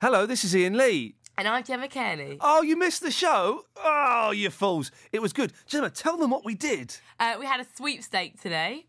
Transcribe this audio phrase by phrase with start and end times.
[0.00, 1.16] Hello, this is Ian Lee.
[1.36, 2.36] And I'm Gemma Kearney.
[2.40, 3.64] Oh, you missed the show?
[3.76, 4.92] Oh, you fools.
[5.10, 5.52] It was good.
[5.66, 6.96] Gemma, tell them what we did.
[7.18, 8.86] Uh, we had a sweepstake today.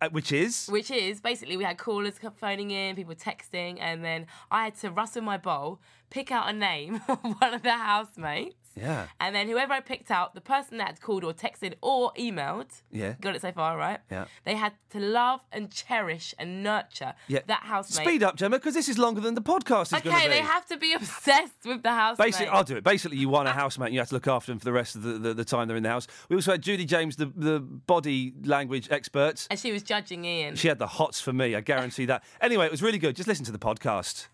[0.00, 0.68] Uh, which is?
[0.68, 4.92] Which is basically we had callers phoning in, people texting, and then I had to
[4.92, 8.63] rustle my bowl, pick out a name of one of the housemates.
[8.74, 9.06] Yeah.
[9.20, 12.82] And then whoever I picked out, the person that had called or texted or emailed,
[12.90, 13.14] Yeah.
[13.20, 14.00] got it so far, right?
[14.10, 14.24] Yeah.
[14.44, 17.40] They had to love and cherish and nurture Yeah.
[17.46, 18.06] that housemate.
[18.06, 20.16] Speed up, Gemma, because this is longer than the podcast is going to be.
[20.16, 22.26] Okay, they have to be obsessed with the housemate.
[22.26, 22.84] Basically, I'll do it.
[22.84, 23.54] Basically, you want a ah.
[23.54, 25.44] housemate and you have to look after them for the rest of the, the, the
[25.44, 26.06] time they're in the house.
[26.28, 29.46] We also had Judy James, the, the body language expert.
[29.50, 30.56] and she was judging Ian.
[30.56, 32.24] She had the hots for me, I guarantee that.
[32.40, 33.16] Anyway, it was really good.
[33.16, 34.28] Just listen to the podcast.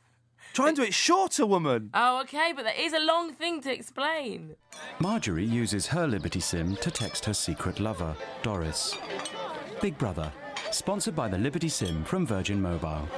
[0.53, 1.91] Try and do it shorter, woman.
[1.95, 4.57] Oh, okay, but that is a long thing to explain.
[4.99, 8.97] Marjorie uses her Liberty Sim to text her secret lover, Doris.
[9.81, 10.33] Big Brother,
[10.71, 13.09] sponsored by the Liberty Sim from Virgin Mobile.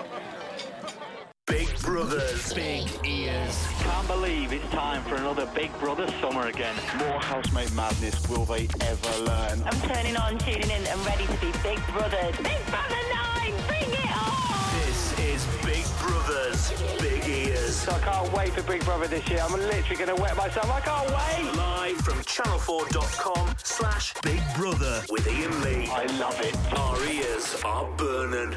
[1.47, 2.53] Big Brothers.
[2.55, 3.67] Big Ears.
[3.81, 6.75] Can't believe it's time for another Big Brother summer again.
[6.99, 9.63] More housemate madness will they ever learn?
[9.65, 12.31] I'm turning on, tuning in, and ready to be Big Brother.
[12.43, 13.32] Big Brother 9,
[16.71, 17.01] Brothers.
[17.01, 17.77] Big Ears.
[17.77, 19.41] So I can't wait for Big Brother this year.
[19.43, 20.71] I'm literally going to wet myself.
[20.71, 21.57] I can't wait.
[21.57, 25.89] Live from channel4.com slash Big Brother with Ian Lee.
[25.91, 26.57] I love it.
[26.79, 28.57] Our ears are burning.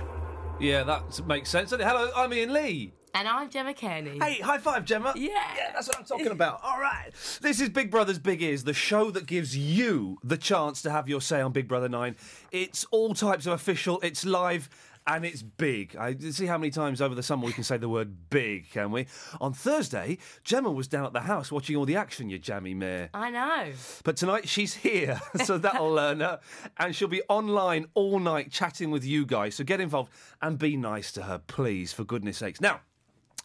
[0.60, 1.72] Yeah, that makes sense.
[1.72, 2.94] Hello, I'm Ian Lee.
[3.14, 4.20] And I'm Gemma Kearney.
[4.22, 5.14] Hey, high five, Gemma.
[5.16, 5.30] Yeah.
[5.56, 6.60] Yeah, that's what I'm talking about.
[6.62, 7.12] All right.
[7.42, 11.08] This is Big Brother's Big Ears, the show that gives you the chance to have
[11.08, 12.18] your say on Big Brother 9.
[12.52, 14.70] It's all types of official, it's live.
[15.08, 15.96] And it's big.
[15.96, 18.92] I see how many times over the summer we can say the word big, can
[18.92, 19.06] we?
[19.40, 23.12] On Thursday, Gemma was down at the house watching all the action, you jammy mare.
[23.14, 23.72] I know.
[24.04, 26.40] But tonight she's here, so that'll learn her.
[26.78, 29.54] And she'll be online all night chatting with you guys.
[29.54, 30.12] So get involved
[30.42, 32.60] and be nice to her, please, for goodness sakes.
[32.60, 32.82] Now,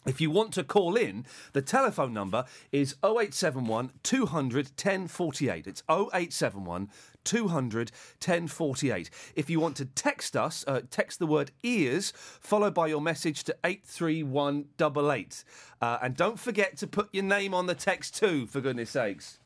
[0.05, 5.67] if you want to call in, the telephone number is 0871 200 1048.
[5.67, 6.89] It's 0871
[7.23, 7.91] 200
[8.25, 9.09] 1048.
[9.35, 13.43] If you want to text us, uh, text the word ears followed by your message
[13.43, 15.43] to 83188.
[15.81, 19.39] Uh, and don't forget to put your name on the text too, for goodness sakes.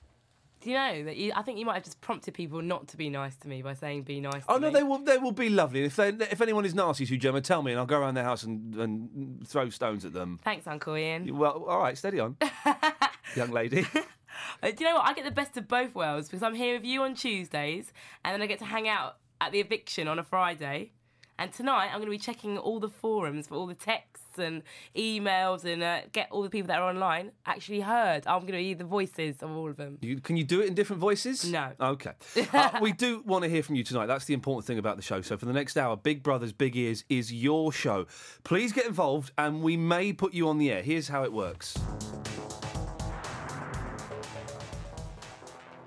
[0.62, 2.98] Do you know that you, I think you might have just prompted people not to
[2.98, 4.74] be nice to me by saying be nice Oh to no, me.
[4.74, 4.98] they will.
[5.00, 5.84] They will be lovely.
[5.84, 8.16] If they, if anyone is nasty to you, Gemma, tell me, and I'll go around
[8.16, 10.40] their house and, and throw stones at them.
[10.44, 11.38] Thanks, Uncle Ian.
[11.38, 12.38] Well, all right, steady on,
[13.36, 13.86] young lady.
[14.62, 15.06] Uh, do you know what?
[15.08, 17.94] I get the best of both worlds because I'm here with you on Tuesdays
[18.24, 20.92] and then I get to hang out at the eviction on a Friday.
[21.40, 24.64] And tonight I'm going to be checking all the forums for all the texts and
[24.96, 28.26] emails and uh, get all the people that are online actually heard.
[28.28, 29.98] I'm going to hear the voices of all of them.
[30.02, 31.50] You, can you do it in different voices?
[31.50, 31.72] No.
[31.80, 32.12] Okay.
[32.56, 34.06] Uh, we do want to hear from you tonight.
[34.06, 35.22] That's the important thing about the show.
[35.22, 38.06] So for the next hour, Big Brothers Big Ears is your show.
[38.44, 40.82] Please get involved, and we may put you on the air.
[40.82, 41.76] Here's how it works.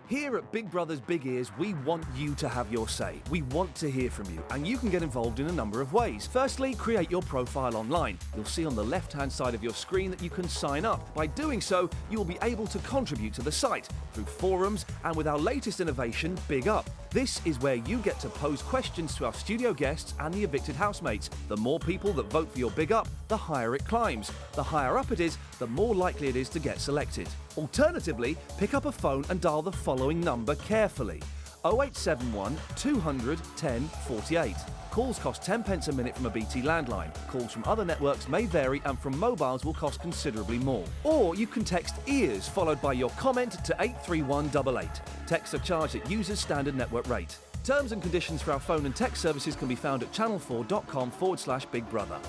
[0.09, 3.21] Here at Big Brothers Big Ears, we want you to have your say.
[3.29, 5.93] We want to hear from you, and you can get involved in a number of
[5.93, 6.27] ways.
[6.27, 8.19] Firstly, create your profile online.
[8.35, 11.15] You'll see on the left hand side of your screen that you can sign up.
[11.15, 15.15] By doing so, you will be able to contribute to the site through forums and
[15.15, 16.89] with our latest innovation, Big Up.
[17.11, 20.75] This is where you get to pose questions to our studio guests and the evicted
[20.75, 21.29] housemates.
[21.49, 24.33] The more people that vote for your Big Up, the higher it climbs.
[24.55, 27.29] The higher up it is, the more likely it is to get selected.
[27.59, 31.21] Alternatively, pick up a phone and dial the following number carefully
[31.65, 34.55] 0871 200 1048.
[34.93, 37.13] Calls cost 10 pence a minute from a BT landline.
[37.27, 40.85] Calls from other networks may vary and from mobiles will cost considerably more.
[41.03, 44.89] Or you can text EARS followed by your comment to 83188.
[45.27, 47.39] Texts are charged at users standard network rate.
[47.65, 51.41] Terms and conditions for our phone and text services can be found at channel4.com forward
[51.41, 52.21] slash big brother.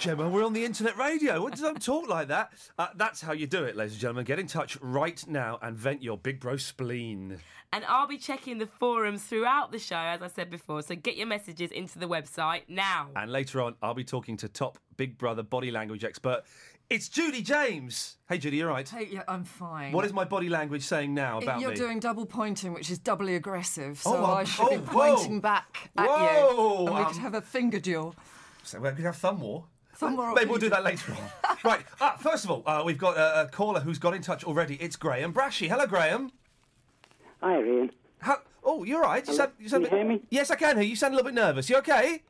[0.00, 1.42] Gemma, we're on the internet radio.
[1.42, 2.52] What, don't talk like that.
[2.78, 4.24] Uh, that's how you do it, ladies and gentlemen.
[4.24, 7.38] Get in touch right now and vent your big bro spleen.
[7.74, 10.80] And I'll be checking the forums throughout the show, as I said before.
[10.80, 13.08] So get your messages into the website now.
[13.14, 16.44] And later on, I'll be talking to top Big Brother body language expert.
[16.88, 18.16] It's Judy James.
[18.26, 18.88] Hey, Judy, you're right.
[18.88, 19.92] Hey, yeah, I'm fine.
[19.92, 21.76] What is my body language saying now about You're me?
[21.76, 23.98] doing double pointing, which is doubly aggressive.
[23.98, 25.14] So Oh, I should be oh, whoa.
[25.16, 28.16] pointing back at Whoa, you, and we um, could have a finger duel.
[28.62, 29.64] So we're going to have thumb war.
[30.00, 31.56] Thumb war or Maybe we'll do that later on.
[31.64, 31.82] right.
[32.00, 34.76] Ah, first of all, uh, we've got a, a caller who's got in touch already.
[34.76, 35.68] It's Graham Brashy.
[35.68, 36.32] Hello, Graham.
[37.42, 37.90] Hi, Ian.
[38.20, 39.26] How, oh, you're right.
[39.28, 40.22] You sound, you sound Can you bit- hear me?
[40.30, 40.90] Yes, I can hear you.
[40.90, 41.68] You sound a little bit nervous.
[41.68, 42.22] You okay?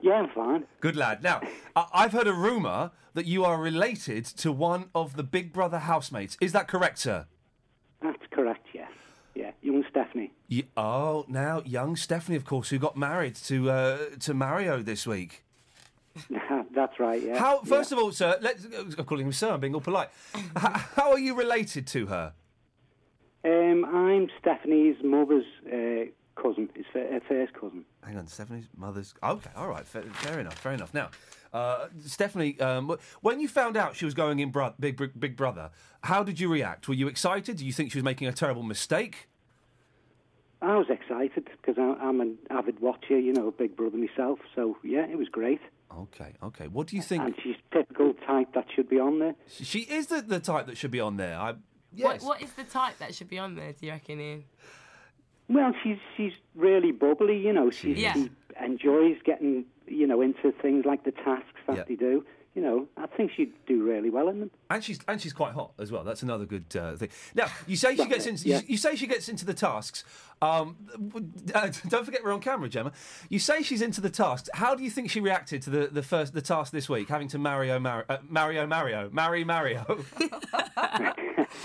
[0.00, 0.64] Yeah, I'm fine.
[0.80, 1.22] Good lad.
[1.22, 1.40] Now,
[1.76, 5.78] I- I've heard a rumour that you are related to one of the Big Brother
[5.80, 6.36] housemates.
[6.40, 7.26] Is that correct, sir?
[8.02, 8.88] That's correct, yeah.
[9.36, 9.52] Yeah.
[9.62, 10.32] You young Stephanie.
[10.48, 15.06] You, oh, now young Stephanie, of course, who got married to uh, to Mario this
[15.06, 15.44] week.
[16.74, 17.22] That's right.
[17.22, 17.38] Yeah.
[17.38, 17.60] How?
[17.62, 18.64] First of all, sir, let's.
[18.98, 19.50] I'm calling him sir.
[19.52, 20.10] I'm being all polite.
[20.56, 22.32] How are you related to her?
[23.44, 26.10] Um, I'm Stephanie's mother's uh,
[26.40, 26.68] cousin.
[26.74, 27.84] His fir- uh, first cousin.
[28.04, 29.14] Hang on, Stephanie's mother's.
[29.22, 30.92] Okay, all right, fair, fair enough, fair enough.
[30.92, 31.10] Now,
[31.54, 35.36] uh, Stephanie, um, when you found out she was going in bro- Big, Big Big
[35.36, 35.70] Brother,
[36.02, 36.86] how did you react?
[36.88, 37.56] Were you excited?
[37.56, 39.28] Do you think she was making a terrible mistake?
[40.62, 44.40] I was excited because I'm an avid watcher, you know, Big Brother myself.
[44.54, 45.60] So yeah, it was great.
[45.92, 46.68] Okay, okay.
[46.68, 47.22] What do you think?
[47.24, 49.34] And she's typical type that should be on there.
[49.48, 51.36] She is the, the type that should be on there.
[51.36, 51.54] I,
[51.98, 54.44] What, what is the type that should be on there, do you reckon, Ian?
[55.48, 57.70] Well, she's she's really bubbly, you know.
[57.70, 58.12] She, Yeah.
[58.14, 58.30] she
[58.64, 61.82] enjoys getting, you know, into things like the tasks that Yeah.
[61.88, 62.24] they do.
[62.54, 64.50] You know, I think she'd do really well in them.
[64.70, 66.02] And she's and she's quite hot as well.
[66.02, 67.10] That's another good uh, thing.
[67.34, 68.56] Now you say she gets into Yeah.
[68.58, 70.02] you, you say she gets into the tasks.
[70.42, 70.76] Um,
[71.54, 72.90] uh, don't forget we're on camera, Gemma.
[73.28, 74.48] You say she's into the tasks.
[74.52, 77.28] How do you think she reacted to the, the first the task this week, having
[77.28, 80.04] to Mario Mar- uh, Mario Mario marry Mario?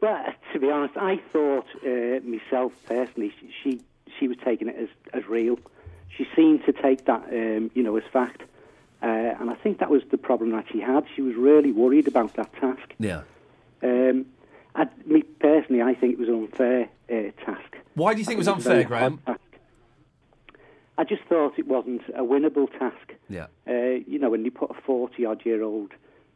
[0.00, 3.80] Well, to be honest, I thought uh, myself personally, she, she
[4.18, 5.58] she was taking it as as real.
[6.16, 8.42] She seemed to take that, um, you know, as fact.
[9.02, 9.06] Uh,
[9.40, 11.04] and I think that was the problem that she had.
[11.14, 12.94] She was really worried about that task.
[12.98, 13.22] yeah.
[13.82, 14.26] Um,
[14.74, 17.76] I, me personally, I think it was an unfair uh, task.
[17.94, 19.20] Why do you think it was unfair, Graham?
[20.96, 23.14] I just thought it wasn't a winnable task.
[23.28, 23.46] Yeah.
[23.68, 25.92] Uh, you know, when you put a 40 odd year old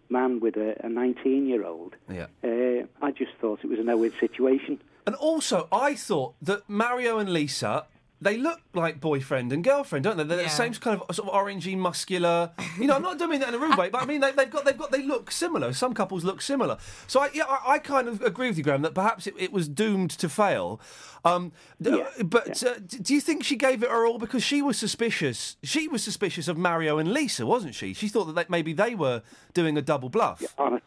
[0.08, 2.26] man with a 19 year old, Yeah.
[2.44, 4.80] uh, I just thought it was a no win situation.
[5.04, 7.86] And also, I thought that Mario and Lisa,
[8.22, 10.24] they look like boyfriend and girlfriend, don't they?
[10.24, 10.44] They're Yeah.
[10.44, 12.52] the same kind of sort of orangey, muscular.
[12.78, 14.48] You know, I'm not doing that in a rude way, but I mean, they, they've
[14.50, 15.72] got, they've got, they look similar.
[15.72, 16.78] Some couples look similar.
[17.06, 19.52] So I, yeah, I, I kind of agree with you, Graham, that perhaps it, it
[19.52, 20.80] was doomed to fail.
[21.24, 24.76] Um, d- but uh, do you think she gave it her all because she was
[24.78, 25.56] suspicious?
[25.62, 27.92] She was suspicious of Mario and Lisa, wasn't she?
[27.94, 29.22] She thought that they, maybe they were
[29.54, 30.42] doing a double bluff.
[30.58, 30.80] on a,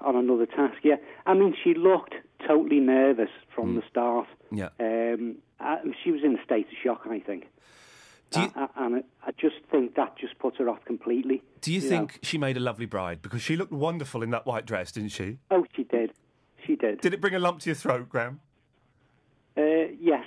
[0.00, 0.76] on another task.
[0.82, 0.96] Yeah,
[1.26, 2.14] I mean, she looked
[2.46, 3.30] totally nervous
[3.62, 4.26] from the start.
[4.50, 4.68] Yeah.
[4.80, 7.46] Um, I, she was in a state of shock, I think.
[8.30, 11.42] Do you- I, I, and I, I just think that just put her off completely.
[11.60, 11.88] Do you know.
[11.88, 15.10] think she made a lovely bride because she looked wonderful in that white dress, didn't
[15.10, 15.38] she?
[15.50, 16.12] Oh, she did.
[16.66, 17.00] She did.
[17.00, 18.40] Did it bring a lump to your throat, Graham?
[19.56, 20.24] Uh, yes.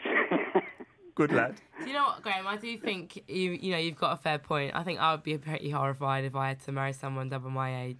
[1.15, 1.61] Good lad.
[1.81, 2.47] Do you know what, Graham?
[2.47, 4.73] I do think you you know you've got a fair point.
[4.73, 7.83] I think I would be pretty horrified if I had to marry someone double my
[7.83, 7.97] age.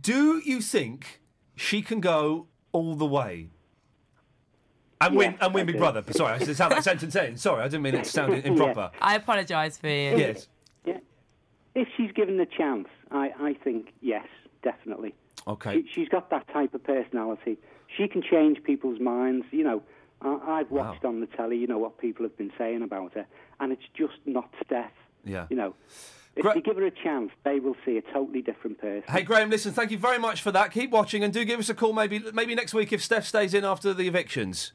[0.00, 1.20] Do you think
[1.56, 3.48] she can go all the way?
[5.00, 5.78] And win Yes, and win I Big do.
[5.78, 6.04] Brother.
[6.12, 7.42] Sorry, I just how that sentence ends.
[7.42, 8.90] Sorry, I didn't mean it to sound improper.
[9.00, 10.16] I apologise for you.
[10.16, 10.48] Yes.
[10.84, 10.98] yeah.
[11.74, 14.26] If she's given the chance, I, I think yes,
[14.62, 15.14] definitely.
[15.46, 15.82] Okay.
[15.82, 17.58] She, she's got that type of personality.
[17.96, 19.44] She can change people's minds.
[19.50, 19.82] You know,
[20.22, 20.90] I, I've Wow.
[20.92, 23.26] watched on the telly, you know, what people have been saying about her,
[23.60, 24.90] and it's just not Steph.
[25.24, 25.46] Yeah.
[25.50, 25.74] You know,
[26.36, 29.04] if Gra- you give her a chance, they will see a totally different person.
[29.08, 30.70] Hey Graham, listen, thank you very much for that.
[30.72, 33.52] Keep watching and do give us a call maybe maybe next week if Steph stays
[33.52, 34.72] in after the evictions.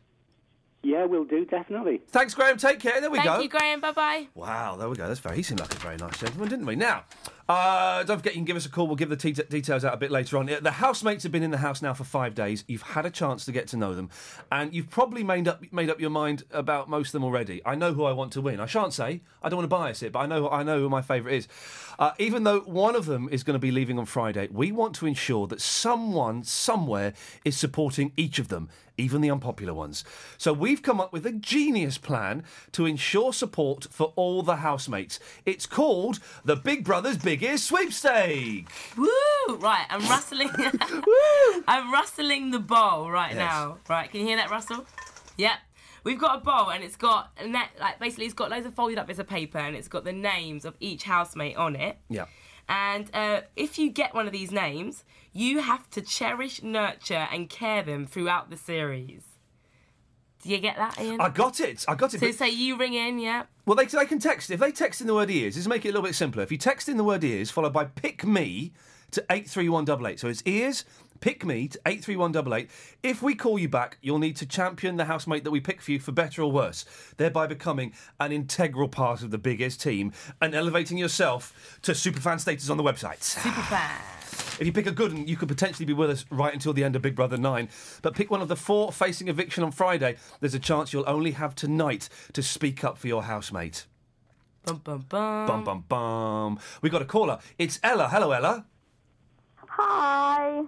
[0.84, 2.02] Yeah, we'll do, definitely.
[2.08, 2.58] Thanks, Graham.
[2.58, 3.00] Take care.
[3.00, 3.34] There we Thank go.
[3.34, 3.82] Thank you, Graham.
[3.82, 4.28] Bye bye.
[4.34, 5.08] Wow, there we go.
[5.08, 5.36] That's very.
[5.36, 6.76] He seemed like a very nice gentleman, didn't we?
[6.76, 7.04] Now,
[7.48, 8.88] uh, don't forget you can give us a call.
[8.88, 10.48] We'll give the te- details out a bit later on.
[10.48, 12.64] The housemates have been in the house now for five days.
[12.68, 14.10] You've had a chance to get to know them,
[14.52, 17.62] and you've probably made up made up your mind about most of them already.
[17.64, 18.60] I know who I want to win.
[18.60, 19.22] I shan't say.
[19.44, 21.48] I don't want to bias it, but I know I know who my favourite is.
[22.02, 24.96] Uh, even though one of them is going to be leaving on Friday, we want
[24.96, 27.14] to ensure that someone somewhere
[27.46, 28.68] is supporting each of them
[28.98, 30.04] even the unpopular ones.
[30.38, 32.44] So we've come up with a genius plan
[32.74, 35.20] to ensure support for all the housemates.
[35.46, 38.68] It's called the Big Brother's Big Ears Sweepstake.
[38.98, 39.08] Woo!
[39.58, 40.50] Right, I'm rustling.
[40.58, 41.64] Woo!
[41.68, 43.40] I'm rustling the bowl right Yes.
[43.40, 43.78] now.
[43.90, 44.86] Right, can you hear that rustle?
[45.38, 45.58] Yep.
[46.04, 48.74] We've got a bowl and it's got a net, like basically it's got loads of
[48.74, 51.98] folded up bits of paper and it's got the names of each housemate on it.
[52.10, 52.26] Yeah.
[52.68, 55.04] And uh, if you get one of these names,
[55.34, 59.24] you have to cherish, nurture, and care them throughout the series.
[60.42, 61.22] Do you get that, Ian?
[61.22, 61.86] I got it.
[61.88, 62.20] I got it.
[62.20, 63.44] so but- say you ring in, yeah.
[63.66, 64.50] well, they, they can text.
[64.50, 66.42] If they text in the word ears, this make it a little bit simpler.
[66.44, 68.74] If you text in the word ears, followed by pick me
[69.12, 70.20] to 83188.
[70.20, 70.86] So it's ears,
[71.22, 72.70] pick me to 83188.
[73.02, 75.92] If we call you back, you'll need to champion the housemate that we pick for
[75.92, 76.84] you for better or worse,
[77.16, 80.12] thereby becoming an integral part of the biggest team
[80.42, 83.24] and elevating yourself to superfan status on the website.
[83.24, 84.02] Super fan.
[84.60, 86.84] If you pick a good one, you could potentially be with us right until the
[86.84, 87.70] end of Big Brother 9.
[88.02, 90.18] But pick one of the four facing eviction on Friday.
[90.40, 93.86] There's a chance you'll only have tonight to speak up for your housemate.
[94.66, 95.48] Bum bum bum.
[95.48, 96.60] Bum, bum, bum.
[96.82, 97.40] We got a caller.
[97.58, 98.08] It's Ella.
[98.10, 98.66] Hello, Ella.
[99.70, 100.64] Hi.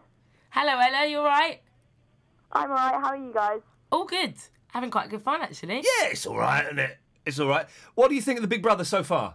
[0.53, 1.07] Hello, Ella.
[1.07, 1.61] You all right?
[2.51, 3.01] I'm alright.
[3.01, 3.61] How are you guys?
[3.91, 4.35] All good.
[4.67, 5.77] Having quite good fun, actually.
[5.77, 6.99] Yeah, it's all right, isn't it?
[7.25, 7.65] It's all right.
[7.95, 9.33] What do you think of the Big Brother so far?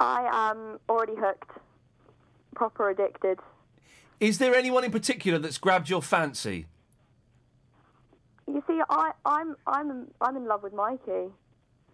[0.00, 1.52] I am already hooked,
[2.56, 3.38] proper addicted.
[4.18, 6.66] Is there anyone in particular that's grabbed your fancy?
[8.48, 11.30] You see, I, I'm I'm I'm in love with Mikey.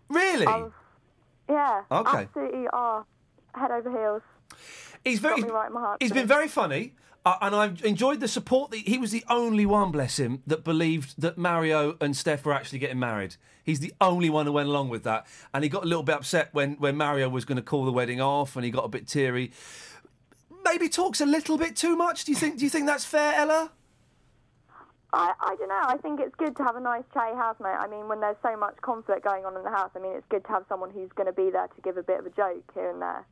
[0.09, 0.47] Really?
[0.47, 0.73] Um,
[1.51, 1.83] yeah.
[1.91, 2.23] Okay.
[2.23, 3.05] Absolutely are
[3.55, 4.23] head over heels.
[5.05, 5.43] He's very.
[5.43, 5.99] Got me right in my heart.
[6.01, 6.95] He's been very funny,
[7.41, 8.71] and I've enjoyed the support.
[8.71, 12.53] That he was the only one, bless him, that believed that Mario and Steph were
[12.53, 13.37] actually getting married.
[13.65, 16.15] He's the only one who went along with that, and he got a little bit
[16.15, 18.89] upset when when Mario was going to call the wedding off, and he got a
[18.89, 19.53] bit teary.
[20.65, 22.25] Maybe talks a little bit too much.
[22.25, 22.59] Do you think?
[22.59, 23.73] Do you think that's fair, Ella?
[25.13, 25.83] I, I don't know.
[25.83, 27.79] I think it's good to have a nice chatty housemate.
[27.79, 30.27] I mean, when there's so much conflict going on in the house, I mean, it's
[30.29, 32.31] good to have someone who's going to be there to give a bit of a
[32.31, 33.25] joke here and there.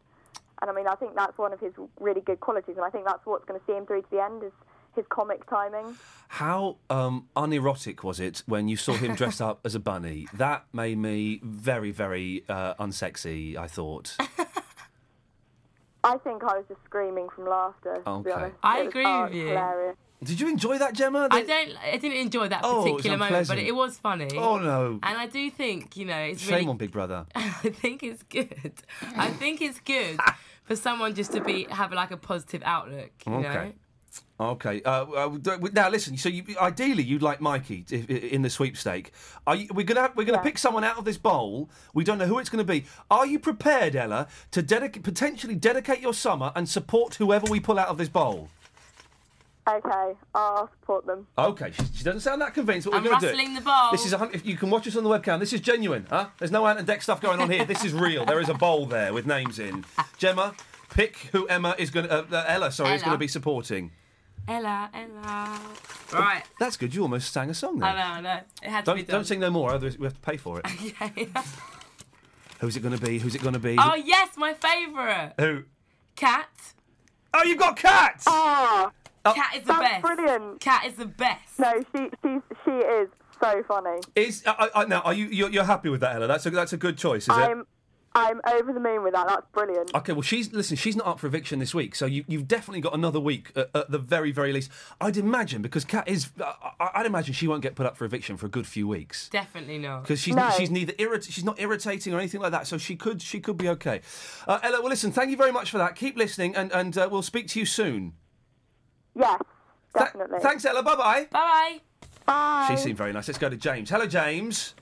[0.61, 3.05] And I mean, I think that's one of his really good qualities, and I think
[3.05, 4.53] that's what's going to see him through to the end is
[4.95, 5.97] his comic timing.
[6.29, 10.29] How um, unerotic was it when you saw him dressed up as a bunny?
[10.35, 13.57] That made me very, very uh, unsexy.
[13.57, 14.17] I thought.
[16.05, 17.95] I think I was just screaming from laughter.
[18.05, 18.33] To be Okay.
[18.33, 19.49] honest, I It agree with you.
[19.49, 19.97] Hilarious.
[20.23, 21.29] Did you enjoy that, Gemma?
[21.31, 21.73] I don't.
[21.85, 23.69] I didn't enjoy that Oh, particular moment, but unpleasant.
[23.69, 24.31] it was funny.
[24.37, 24.99] Oh, no.
[25.03, 26.69] And I do think you know it's Shame really.
[26.69, 27.27] on Big Brother.
[27.35, 28.73] I think it's good.
[29.17, 30.19] I think it's good
[30.65, 33.11] for someone just to be have like a positive outlook.
[33.27, 33.39] You know.
[33.49, 33.73] Okay.
[34.41, 34.83] Okay.
[34.85, 35.39] Uh, uh,
[35.73, 36.17] now listen.
[36.17, 39.13] So, you, ideally, you'd like Mikey i- i- in the sweepstake.
[39.47, 41.69] Are you, we're gonna have, we're gonna pick someone out of this bowl.
[41.95, 42.85] We don't know who it's going to be.
[43.11, 47.79] Are you prepared, Ella, to dedic- potentially dedicate your summer and support whoever we pull
[47.79, 48.49] out of this bowl?
[49.67, 51.27] Okay, I'll support them.
[51.39, 53.37] Okay, she, she doesn't sound that convinced, but I'm we're going to do it.
[53.37, 53.91] rustling the bowl.
[53.93, 55.41] This is a, hun- if you can watch us on the webcam.
[55.41, 56.27] This is genuine, huh?
[56.39, 57.65] There's no Ant and Dec stuff going on here.
[57.65, 58.27] This is real.
[58.27, 59.87] There is a bowl there with names in.
[60.19, 60.55] Gemma,
[60.91, 62.13] pick who Emma is going to.
[62.13, 63.05] Uh, uh, Ella, sorry, is Ella.
[63.07, 63.91] going to be supporting.
[64.47, 65.59] Ella, Ella.
[66.13, 66.43] Right.
[66.61, 66.95] That's good.
[66.95, 67.89] You almost sang a song there.
[67.89, 68.41] I know, I know.
[68.63, 69.17] It had to be Don't, done.
[69.21, 70.67] don't sing no more, otherwise we have to pay for it.
[71.01, 71.29] Okay.
[72.61, 73.19] Who's it going to be?
[73.19, 73.77] Who's it going to be?
[73.79, 75.33] oh yes, my favourite.
[75.41, 75.65] Who?
[76.17, 76.49] Cat.
[77.35, 78.25] Oh, you've got cats!
[78.29, 78.93] Ah,
[79.33, 80.03] Cat is the that's best.
[80.03, 80.61] brilliant.
[80.61, 81.59] Cat is the best.
[81.59, 83.09] No, she she she is
[83.43, 84.01] so funny.
[84.15, 85.01] Is uh, uh, now?
[85.01, 86.27] Are you you're, you're happy with that, Ella?
[86.27, 87.41] That's a that's a good choice, is it?
[87.41, 87.65] I'm
[88.17, 89.27] I'm over the moon with that.
[89.27, 89.93] That's brilliant.
[89.93, 90.77] Okay, well, she's listen.
[90.77, 93.71] She's not up for eviction this week, so you, you've definitely got another week at,
[93.75, 94.71] at the very, very least.
[95.01, 96.31] I'd imagine because Kat is.
[96.41, 99.29] I, I'd imagine she won't get put up for eviction for a good few weeks
[99.31, 100.03] Definitely not.
[100.03, 100.49] because she's No.
[100.57, 102.69] she's neither irrit- she's not irritating or anything like that.
[102.69, 104.01] So she could she could be okay.
[104.47, 105.11] Uh, Ella, well, listen.
[105.11, 105.97] Thank you very much for that.
[105.97, 108.13] Keep listening, and and uh, we'll speak to you soon.
[109.17, 109.41] Yes,
[109.97, 110.41] Th- definitely.
[110.41, 110.83] thanks, Ella.
[110.83, 111.29] Bye bye.
[111.31, 111.81] Bye bye.
[112.27, 112.67] Bye.
[112.71, 113.29] She seemed very nice.
[113.29, 113.91] Let's go to James.
[113.91, 114.75] Hello, James.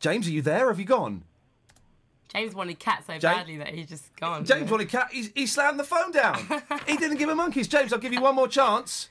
[0.00, 0.68] James, are you there?
[0.68, 1.24] Have you gone?
[2.32, 4.44] James wanted cat so James- badly that he's just gone.
[4.44, 5.08] James wanted cat.
[5.10, 6.38] He's, he slammed the phone down.
[6.86, 7.66] he didn't give a monkeys.
[7.68, 9.08] James, I'll give you one more chance.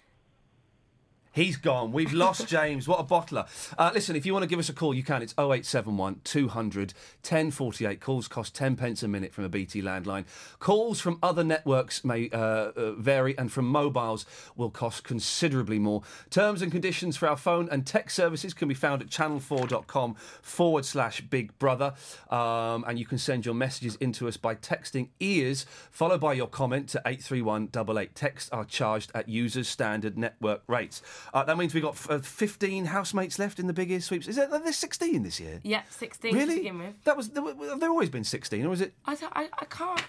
[1.38, 1.91] He's gone.
[1.91, 2.88] We've lost James.
[2.88, 3.48] What a bottler.
[3.77, 5.22] Uh, listen, if you want to give us a call, you can.
[5.22, 8.01] It's 0871 200 1048.
[8.01, 10.25] Calls cost 10 pence a minute from a BT landline.
[10.58, 14.25] Calls from other networks may uh, uh, vary, and from mobiles
[14.56, 16.01] will cost considerably more.
[16.32, 20.86] Terms and conditions for our phone and text services can be found at channel4.com forward
[20.86, 21.94] slash big brother.
[22.32, 26.48] Um, and you can send your messages into us by texting ears, followed by your
[26.48, 28.15] comment to 83188.
[28.15, 31.03] Texts are charged at users' standard network rates.
[31.34, 34.27] Uh, that means we've got uh, 15 housemates left in the Big Ear sweeps.
[34.27, 35.60] Is there, there's 16 this year?
[35.63, 36.55] Yeah, 16 to Really?
[36.57, 37.03] begin with.
[37.03, 38.93] That was there, have there always been 16, or is it?
[39.05, 40.01] I, don't, I, I can't.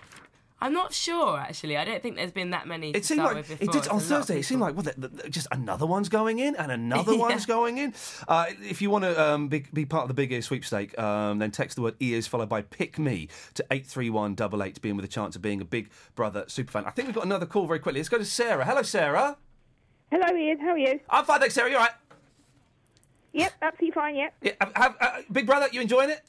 [0.60, 1.76] I'm not sure actually.
[1.76, 2.90] I don't think there's been that many.
[2.90, 4.40] It to seemed like it did on There's a lot of Thursday.
[4.40, 7.18] It seemed like well, the, the, just another one's going in and another Yeah.
[7.18, 7.94] one's going in.
[8.26, 11.38] Uh, if you want to um, be, be part of the Big Ear sweepstake, um,
[11.38, 14.74] then text the word ears followed by pick me to eight three one double eight
[14.74, 16.86] to be in with a chance of being a Big Brother superfan.
[16.86, 18.00] I think we've got another call very quickly.
[18.00, 18.64] Let's go to Sarah.
[18.64, 19.36] Hello, Sarah.
[20.10, 20.58] Hello, Ian.
[20.60, 21.00] How are you?
[21.10, 21.70] I'm fine, thanks, Sarah.
[21.70, 21.92] You all right?
[23.32, 24.16] Yep, absolutely fine.
[24.16, 26.22] Yep, Yeah, have, have, uh, Big Brother, you enjoying it?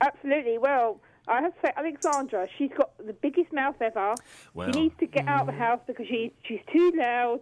[0.00, 0.58] absolutely.
[0.58, 4.14] Well, I have to say, Alexandra, she's got the biggest mouth ever.
[4.54, 4.72] Well.
[4.72, 7.40] She needs to get out of the house because she she's too loud,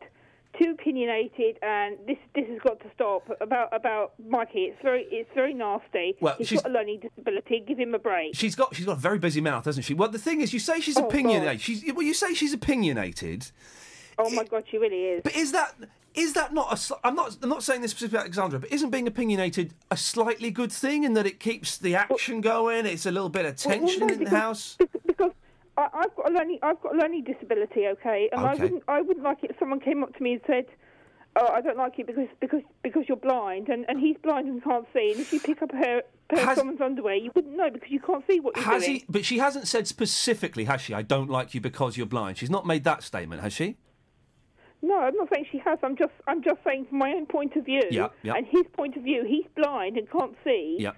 [0.60, 3.28] too opinionated, and this this has got to stop.
[3.42, 6.16] About about Mikey, it's very it's very nasty.
[6.18, 7.60] Well, He's she's- got a learning disability.
[7.60, 8.34] Give him a break.
[8.34, 9.92] She's got she's got a very busy mouth, hasn't she?
[9.92, 11.58] Well, the thing is, you say she's Oh, opinionated.
[11.58, 11.60] God.
[11.60, 13.50] She's well, you say she's opinionated.
[14.18, 15.22] Oh my God, she really is.
[15.22, 15.74] But is that
[16.14, 16.96] is that not a?
[17.06, 17.36] I'm not.
[17.42, 18.58] I'm not saying this specifically, about Alexandra.
[18.60, 22.86] But isn't being opinionated a slightly good thing in that it keeps the action going?
[22.86, 24.78] It's a little bit of Well, well, tension no, in the house.
[25.06, 25.32] because
[25.76, 28.62] I, I've got a learning I've got a learning disability, okay, and I Okay.
[28.62, 30.64] wouldn't I wouldn't like it if someone came up to me and said,
[31.36, 34.64] "Oh, I don't like it because because because you're blind," and, and he's blind and
[34.64, 37.68] can't see, and if you pick up a pair, of someone's underwear, you wouldn't know
[37.70, 38.96] because you can't see what you're Has doing.
[39.00, 39.04] he?
[39.08, 40.94] But she hasn't said specifically, has she?
[40.94, 42.38] I don't like you because you're blind.
[42.38, 43.76] She's not made that statement, has she?
[44.82, 45.78] No, I'm not saying she has.
[45.82, 48.34] I'm just I'm just saying from my own point of view Yeah, yeah.
[48.34, 49.24] and his point of view.
[49.26, 50.76] He's blind and can't see.
[50.78, 50.92] Yeah.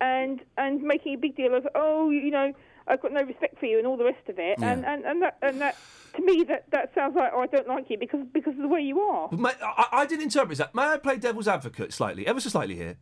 [0.00, 2.52] And and making a big deal of oh you know
[2.86, 4.58] I've got no respect for you and all the rest of it.
[4.58, 4.72] Yeah.
[4.72, 5.76] And, and and that and that
[6.16, 8.68] to me that that sounds like oh I don't like you because because of the
[8.68, 9.28] way you are.
[9.32, 10.74] May, I, I did interpret that.
[10.74, 12.96] May I play devil's advocate slightly, ever so slightly here?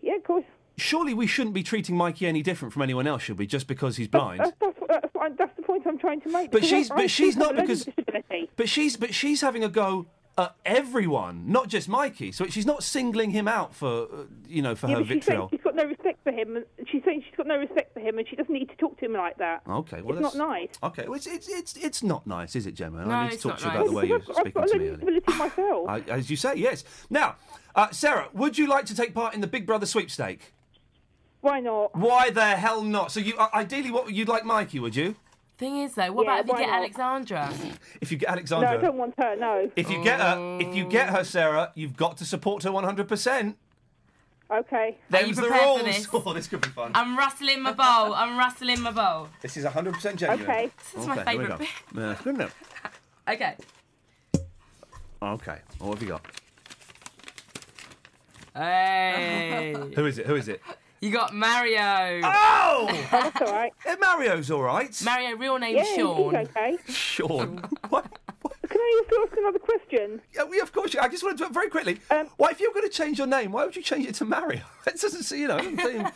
[0.00, 0.44] Yeah, of course.
[0.76, 3.46] Surely we shouldn't be treating Mikey any different from anyone else, should we?
[3.46, 4.40] Just because he's blind.
[4.40, 4.77] That's that's,
[5.18, 6.50] what- that's, I'm- that's the point I'm trying to make.
[6.50, 7.88] But she's I- I but she's not because
[8.56, 10.06] but she's but she's having a go
[10.36, 12.30] at everyone, not just Mikey.
[12.30, 14.06] So she's not singling him out for uh,
[14.46, 15.48] you know for Yeah, her but she's saying vitriol.
[15.50, 18.18] she's got no respect for him, and she's saying she's got no respect for him,
[18.18, 19.62] and she doesn't need to talk to him like that.
[19.68, 20.68] Okay, well it's not nice.
[20.82, 23.04] Okay, well, it's, it's it's it's not nice, is it, Gemma?
[23.04, 23.76] No, I need to it's talk not to you nice.
[23.78, 24.84] about the way you're Because I've speaking got to a me.
[24.90, 25.20] learning earlier.
[25.20, 25.88] disability myself.
[25.88, 26.84] I, as you say, yes.
[27.10, 27.34] Now,
[27.74, 30.54] uh, Sarah, would you like to take part in the Big Brother sweepstake?
[31.40, 31.94] Why not?
[31.96, 33.12] Why the hell not?
[33.12, 34.80] So you uh, ideally, what you'd like Mikey?
[34.80, 35.14] Would you?
[35.56, 36.78] Thing is, though, what Yeah, about if you why get not?
[36.78, 37.52] Alexandra?
[38.00, 39.36] If you get Alexandra No, Alexandra, I don't want her.
[39.36, 39.70] No.
[39.74, 43.08] if you get her, if you get her, Sarah, you've got to support her 100.
[43.08, 43.56] percent
[44.50, 44.96] Okay.
[45.12, 45.82] Are you Them's the prepared rules.
[45.84, 46.08] this?
[46.12, 46.92] Oh, this could be fun.
[46.94, 48.14] I'm rustling my bowl.
[48.14, 49.28] I'm rustling my bowl.
[49.42, 50.42] This is 100 percent genuine.
[50.50, 50.70] Okay.
[50.78, 51.64] This is my Okay, here we favourite go.
[51.94, 52.00] bit.
[52.00, 52.54] Yeah, good enough.
[53.28, 53.54] Okay.
[55.20, 56.24] Okay, what have you got?
[58.54, 59.74] Hey.
[59.94, 60.26] Who is it?
[60.26, 60.62] Who is it?
[61.00, 62.20] You got Mario.
[62.24, 63.06] Oh!
[63.10, 63.72] That's all right.
[64.00, 65.00] Mario's all right.
[65.04, 66.36] Mario, real name Yeah, he's Sean.
[66.36, 66.78] okay.
[66.88, 67.58] Sean.
[68.68, 70.20] Can I also ask another question?
[70.34, 70.94] Yeah, we, of course.
[70.94, 72.00] I just wanted to do it very quickly.
[72.10, 74.24] Um, why, if you're going to change your name, why would you change it to
[74.26, 74.60] Mario?
[74.84, 75.56] That doesn't seem, you know.
[75.58, 76.08] doesn't seem-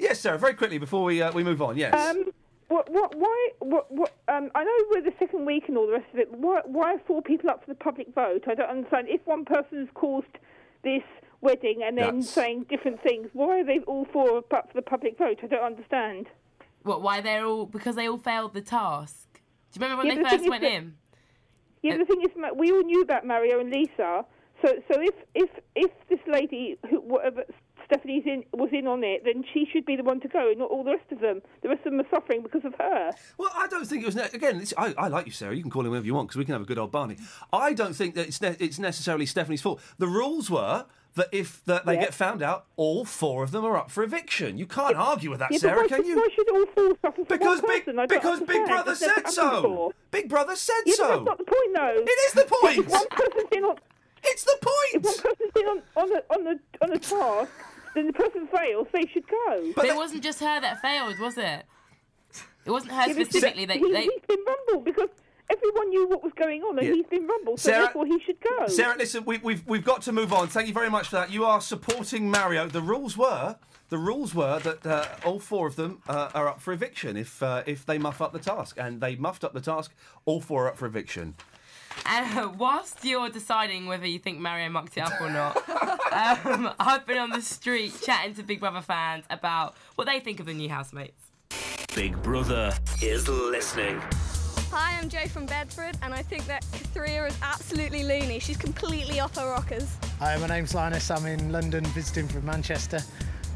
[0.00, 0.36] yes, Sarah.
[0.38, 1.76] Very quickly before we uh, we move on.
[1.76, 1.94] Yes.
[1.94, 2.24] Um,
[2.68, 5.92] what, what, why, what, what, um, I know we're the second week and all the
[5.94, 8.44] rest of it, but why, why are four people up for the public vote?
[8.48, 9.08] I don't understand.
[9.08, 10.38] If one person's caused
[10.84, 11.02] this
[11.40, 14.82] wedding and then That's- saying different things, why are they all four up for the
[14.82, 15.38] public vote?
[15.42, 16.26] I don't understand.
[16.82, 17.02] What?
[17.02, 17.66] Why they're all?
[17.66, 19.28] Because they all failed the task.
[19.72, 20.94] Do you remember when Yeah, they the first went that- in?
[21.82, 24.24] Yeah, the thing is, we all knew about Mario and Lisa.
[24.62, 27.44] So, so if if if this lady, who, whatever
[27.86, 30.70] Stephanie's in, was in on it, then she should be the one to go, not
[30.70, 31.40] all the rest of them.
[31.62, 33.12] The rest of them are suffering because of her.
[33.38, 34.14] Well, I don't think it was.
[34.14, 35.54] Ne- again, this, I, I like you, Sarah.
[35.56, 37.16] You can call him whatever you want because we can have a good old Barney.
[37.52, 39.80] I don't think that it's ne- it's necessarily Stephanie's fault.
[39.98, 40.84] The rules were
[41.20, 42.00] that if that they Yeah.
[42.00, 44.58] get found out, all four of them are up for eviction.
[44.58, 46.16] You can't argue with that, yeah, Sarah, why can you?
[46.16, 47.98] Why should all four suffer Because Big person?
[47.98, 48.66] I don't because Big.
[48.66, 49.62] Brother said so.
[49.62, 49.92] before.
[50.10, 51.08] Big Brother said Yeah, but so.
[51.08, 51.94] that's not the point, though.
[51.96, 52.78] It is the point.
[52.78, 53.76] If one person's in on,
[54.24, 54.94] it's the point.
[54.94, 57.52] If one person's in on on the on the on the task,
[57.94, 58.86] then the person fails.
[58.92, 59.72] They should go.
[59.76, 61.64] But, it wasn't just her that failed, was it?
[62.64, 63.64] It wasn't her Yeah, but specifically.
[63.66, 65.08] They, he, they, He's been rumbled because
[65.50, 66.94] everyone knew what was going on, and Yeah.
[66.94, 67.60] he's been rumbled.
[67.60, 68.66] So Sarah- therefore, he should go.
[68.66, 70.48] Sarah, listen, we, we've we've got to move on.
[70.48, 71.30] Thank you very much for that.
[71.30, 72.66] You are supporting Mario.
[72.68, 73.56] The rules were
[73.88, 77.42] the rules were that uh, all four of them uh, are up for eviction if
[77.42, 79.92] uh, if they muff up the task, and they muffed up the task.
[80.24, 81.34] All four are up for eviction.
[82.06, 85.56] And whilst you're deciding whether you think Mario mucked it up or not,
[86.12, 90.38] um, I've been on the street chatting to Big Brother fans about what they think
[90.38, 91.20] of the new housemates.
[91.96, 94.00] Big Brother is listening.
[94.72, 98.38] Hi, I'm Jo from Bedford, and I think that Kathreya is absolutely loony.
[98.38, 99.96] She's completely off her rockers.
[100.20, 101.10] Hi, my name's Linus.
[101.10, 103.00] I'm in London visiting from Manchester.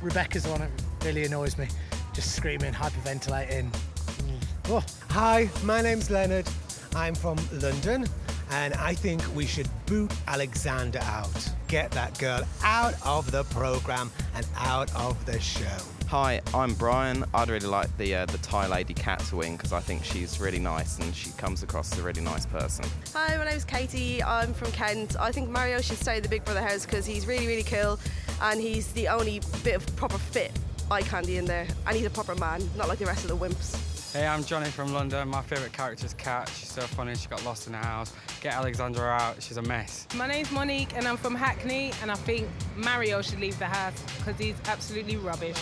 [0.02, 0.70] Rebecca's the one that
[1.04, 1.68] really annoys me.
[2.14, 3.70] Just screaming, hyperventilating.
[3.70, 4.44] Mm.
[4.70, 4.84] Oh.
[5.10, 6.48] Hi, my name's Leonard.
[6.96, 8.06] I'm from London,
[8.50, 11.48] and I think we should boot Alexander out.
[11.68, 15.93] Get that girl out of the program and out of the show.
[16.08, 17.24] Hi, I'm Brian.
[17.34, 20.38] I'd really like the uh, the Thai lady cat to win because I think she's
[20.38, 22.84] really nice and she comes across as a really nice person.
[23.14, 24.22] Hi, my name's Katie.
[24.22, 25.16] I'm from Kent.
[25.18, 27.98] I think Mario should stay in the Big Brother house because he's really, really cool
[28.42, 30.52] and he's the only bit of proper fit
[30.90, 31.66] eye candy in there.
[31.86, 33.93] And he's a proper man, not like the rest of the wimps.
[34.14, 35.26] Hey, I'm Johnny from London.
[35.26, 36.48] My favourite character is Kat.
[36.56, 37.16] She's so funny.
[37.16, 38.12] She got lost in the house.
[38.40, 39.42] Get Alexandra out.
[39.42, 40.06] She's a mess.
[40.14, 42.46] My name's Monique and I'm from Hackney and I think
[42.76, 45.56] Mario should leave the house because he's absolutely rubbish.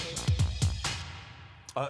[1.74, 1.88] Uh,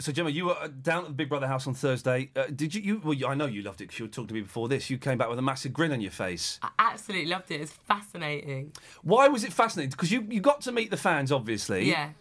[0.00, 2.30] so Gemma, you were uh, down at the Big Brother house on Thursday.
[2.34, 2.80] Uh, did you?
[2.80, 3.90] you well, I know you loved it.
[3.90, 4.88] 'cause You were talking to me before this.
[4.88, 6.58] You came back with a massive grin on your face.
[6.62, 7.60] I absolutely loved it.
[7.60, 8.72] It's fascinating.
[9.02, 9.90] Why was it fascinating?
[9.90, 11.90] Because you you got to meet the fans, obviously.
[11.90, 12.12] Yeah.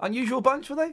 [0.00, 0.92] Unusual bunch, were they?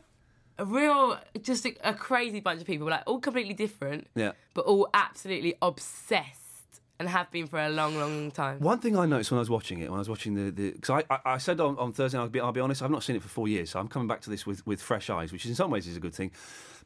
[0.60, 4.34] A real, just a, a crazy bunch of people, like all completely different, Yeah.
[4.54, 8.60] but all absolutely obsessed and have been for a long, long time.
[8.60, 11.04] One thing I noticed when I was watching it, when I was watching the, because
[11.10, 13.16] I, I, I said on, on Thursday, I'll be, I'll be honest, I've not seen
[13.16, 15.46] it for four years, so I'm coming back to this with, with fresh eyes, which
[15.46, 16.32] in some ways is a good thing.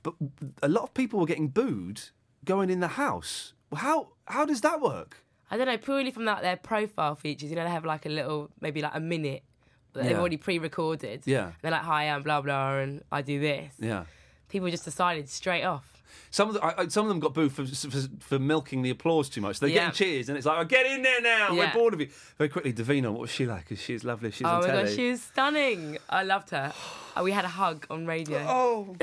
[0.04, 0.14] But
[0.62, 2.02] a lot of people were getting booed
[2.46, 3.54] going in the house.
[3.74, 5.18] How how does that work?
[5.50, 7.50] I don't know, purely from that their profile features.
[7.50, 9.44] You know, they have like a little, maybe like a minute
[9.94, 10.20] that they've Yeah.
[10.20, 11.24] already pre-recorded.
[11.26, 11.52] Yeah.
[11.62, 14.06] They're like, "Hi, I'm blah blah, and I do this." Yeah.
[14.50, 15.90] people just decided straight off.
[16.30, 18.92] Some of, the, I, I- some of them got booed for, for, for milking the
[18.92, 19.60] applause too much.
[19.60, 19.86] They're Yeah.
[19.86, 21.52] getting cheers, and it's like, oh, get in there now.
[21.52, 21.74] We're Yeah.
[21.74, 22.10] bored of you.
[22.38, 23.68] Very quickly, Davina, what was she like?
[23.70, 24.30] 'Cause she's lovely.
[24.32, 24.84] She's oh on my telly.
[24.84, 25.98] gosh, she was stunning.
[26.10, 26.72] I loved her.
[27.18, 28.40] Uh, we had a hug on radio.
[28.48, 28.96] Oh,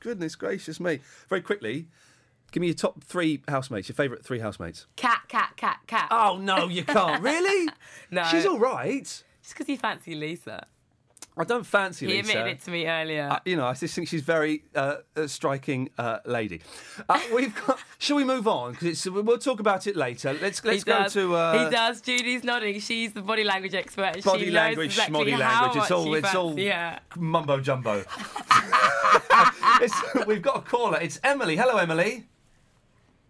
[0.00, 1.00] goodness gracious me!
[1.28, 1.88] Very quickly,
[2.52, 3.88] give me your top three housemates.
[3.88, 4.86] Your favourite three housemates.
[4.96, 6.08] Cat, cat, cat, cat.
[6.10, 7.22] Oh no, you can't.
[7.30, 7.68] really?
[8.10, 8.24] no.
[8.24, 9.22] She's all right.
[9.50, 10.64] Just because you fancy Lisa.
[11.36, 12.30] I don't fancy He Lisa.
[12.38, 13.28] admitted it to me earlier.
[13.32, 16.60] Uh, you know, I just think she's very uh, a striking uh, lady.
[17.08, 17.80] Uh, we've got.
[17.98, 18.74] Shall we move on?
[18.74, 20.38] Because we'll talk about it later.
[20.40, 21.34] Let's let's go to.
[21.34, 22.00] Uh, he does.
[22.00, 22.78] Judy's nodding.
[22.78, 24.22] She's the body language expert.
[24.22, 25.82] Body she language, knows exactly schmoddy how language.
[25.82, 27.00] It's much all it's all fancy her.
[27.16, 28.04] mumbo jumbo.
[29.82, 30.98] It's- we've got a caller.
[31.00, 31.56] It's Emily.
[31.56, 32.28] Hello, Emily.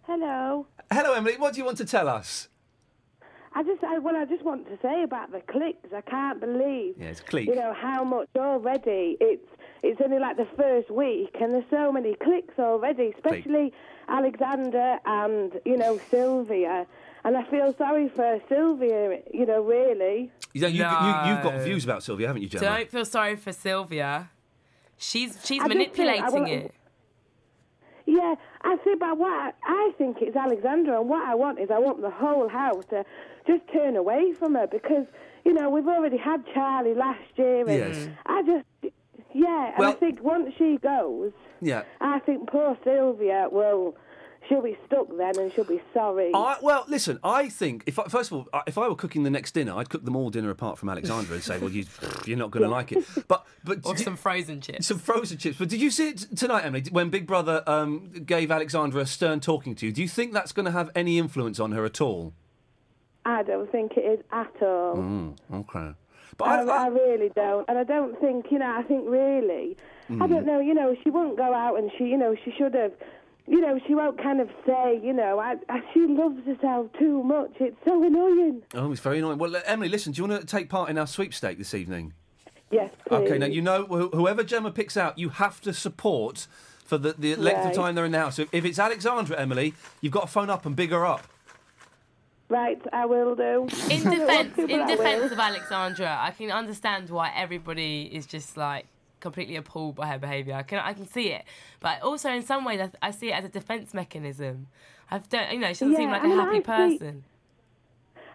[0.03, 0.67] Hello.
[0.93, 1.39] Hello, Emily.
[1.39, 2.50] What do you want to tell us?
[3.53, 5.93] I just, I, well, I just want to say about the clicks.
[5.95, 7.49] I can't believe, Yeah, it's clique.
[7.49, 9.17] you know, how much already.
[9.21, 9.45] It's,
[9.83, 13.73] it's only like the first week, and there's so many clicks already, especially
[14.09, 16.87] Alexander and you know Sylvia.
[17.25, 20.31] And I feel sorry for Sylvia, you know, really.
[20.53, 22.65] You, know, you, you, you've got views about Sylvia, haven't you, Gemma?
[22.67, 24.31] Don't feel sorry for Sylvia.
[24.97, 26.75] She's she's I just think- manipulating want- it.
[28.07, 31.71] Yeah, I see, but what I, I think it's Alexandra, and what I want is
[31.71, 33.05] I want the whole house to
[33.59, 35.07] just turn away from her because,
[35.45, 38.09] you know, we've already had Charlie last year, and Yes.
[38.27, 38.95] I just,
[39.35, 41.83] yeah, and Well- I think once she goes, Yeah.
[42.01, 43.95] I think poor Sylvia will,
[44.49, 46.31] she'll be stuck then and she'll be sorry.
[46.35, 47.19] I, well, listen.
[47.23, 49.91] I think if I, first of all, if I were cooking the next dinner, I'd
[49.91, 51.85] cook them all dinner apart from Alexandra and say, "Well, you,
[52.27, 54.87] you're not going to like it." But but Or did- some frozen chips.
[54.87, 55.59] some frozen chips.
[55.59, 56.83] But did you see it tonight, Emily?
[56.91, 59.93] When Big Brother um, gave Alexandra a stern talking to?
[59.93, 62.33] Do you think that's going to have any influence on her at all?
[63.25, 64.97] I don't think it is at all.
[64.97, 65.93] Mm, okay.
[66.39, 68.75] But I, I, I really don't, and I don't think you know.
[68.77, 69.77] I think really,
[70.09, 70.29] I Mm.
[70.31, 70.59] don't know.
[70.61, 72.93] You know, she wouldn't go out, and she, you know, she should have.
[73.47, 77.23] You know, she won't kind of say, you know, I, I, she loves herself too
[77.25, 77.51] much.
[77.59, 78.63] It's so annoying.
[78.75, 79.39] oh, it's very annoying.
[79.39, 80.13] Well, Emily, listen.
[80.13, 82.13] Do you want to take part in our sweepstake this evening?
[82.71, 83.17] Yes, please.
[83.29, 83.39] Okay.
[83.39, 86.47] Now you know wh- whoever Gemma picks out, you have to support
[86.85, 88.37] for the, the length of time they're in the house.
[88.37, 91.27] So if it's Alexandra, Emily, you've got to phone up and big her up.
[92.51, 93.69] Right, I will do.
[93.89, 98.11] In I don't want defense, to, in defense of Alexandra, I can understand why everybody
[98.13, 98.87] is just like
[99.21, 100.55] completely appalled by her behaviour.
[100.55, 101.45] I can I can see it,
[101.79, 104.67] but also in some ways I, I see it as a defense mechanism.
[105.13, 107.25] I don't, you know, she doesn't seem like I a happy person.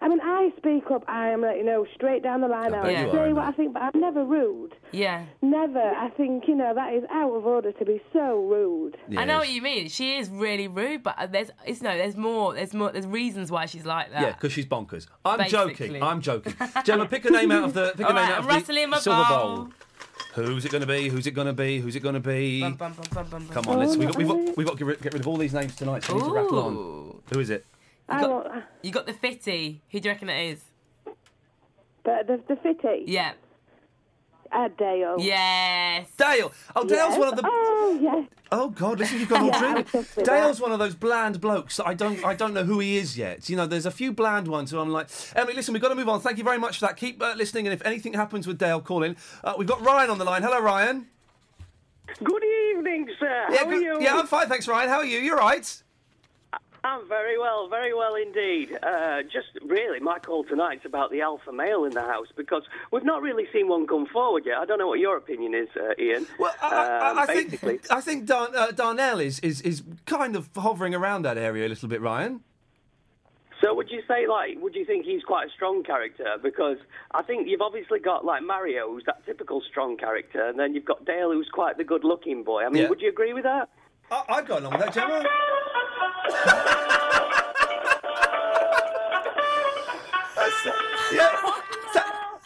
[0.06, 1.04] I mean, I speak up.
[1.08, 2.76] I am, like, you know, straight down the line.
[2.76, 4.76] I I bet will you say what I think, but I'm never rude.
[4.92, 5.26] Yeah.
[5.42, 5.82] Never.
[5.82, 8.98] I think, you know, that is out of order to be so rude.
[9.18, 9.90] I know what you mean.
[9.90, 13.50] She is really rude, but uh, there's it's no, there's more, there's more, there's reasons
[13.50, 14.22] why she's like that.
[14.22, 15.08] Yeah, because she's bonkers.
[15.26, 15.74] I'm Basically.
[15.74, 16.04] joking.
[16.04, 16.54] I'm joking.
[16.84, 18.56] Gemma, pick a name out of the pick a All name right, out I'm of
[18.56, 19.56] rattling my the silver bowl.
[19.56, 19.70] bowl.
[20.36, 21.10] Who's it going to be?
[21.10, 21.80] Who's it going to be?
[21.80, 22.62] Who's it going to be?
[22.62, 23.54] Bum, bum, bum, bum, bum, bum.
[23.56, 23.98] Come on, let's.
[23.98, 25.76] We've got, we've got, we've got to get rid, get rid of all these names
[25.76, 26.04] tonight.
[26.04, 27.22] So we need to rattle on.
[27.34, 27.66] Who is it?
[28.12, 29.82] You got, you got the fitty.
[29.92, 30.62] Who do you reckon it is?
[32.04, 33.04] But the, the fitty.
[33.08, 33.34] Yeah.
[34.52, 35.16] Uh, Dale.
[35.20, 36.08] Yes.
[36.18, 36.52] Dale.
[36.76, 37.20] Oh, Dale's Yes.
[37.20, 37.42] one of the.
[37.46, 38.28] Oh, yes.
[38.52, 39.80] Oh God, listen, you've got all Yeah, dreamy.
[39.80, 40.64] I trust with Dale's that.
[40.64, 41.78] one of those bland blokes.
[41.78, 43.50] that I don't, I don't know who he is yet.
[43.50, 45.96] You know, there's a few bland ones who I'm like, Emily, listen, we've got to
[45.96, 46.22] move on.
[46.22, 46.96] Thank you very much for that.
[46.96, 49.18] Keep uh, listening, and if anything happens with Dale, call in.
[49.44, 50.44] Uh, we've got Ryan on the line.
[50.44, 51.08] Hello, Ryan.
[52.24, 52.44] Good
[52.78, 53.48] evening, sir.
[53.50, 53.98] yeah, How are good- you?
[54.00, 54.90] yeah, I'm fine, thanks, Ryan.
[54.90, 55.18] How are you?
[55.20, 55.82] You're right.
[56.86, 58.78] I'm very well, very well indeed.
[58.84, 63.04] Uh, just really, my call tonight's about the alpha male in the house because we've
[63.04, 64.58] not really seen one come forward yet.
[64.60, 66.28] I don't know what your opinion is, uh, Ian.
[66.38, 70.94] Well, I, I basically, think I think uh, Darnell is, is is kind of hovering
[70.94, 72.42] around that area a little bit, Ryan.
[73.62, 76.36] So would you say, like, would you think he's quite a strong character?
[76.44, 76.78] Because
[77.12, 80.86] I think you've obviously got, like, Mario, who's that typical strong character, and then you've
[80.86, 82.64] got Dale, who's quite the good-looking boy.
[82.66, 82.90] I mean, Yeah.
[82.90, 83.70] would you agree with that?
[84.12, 85.24] I, I've got along with that, Gemma.
[91.12, 91.32] Yeah,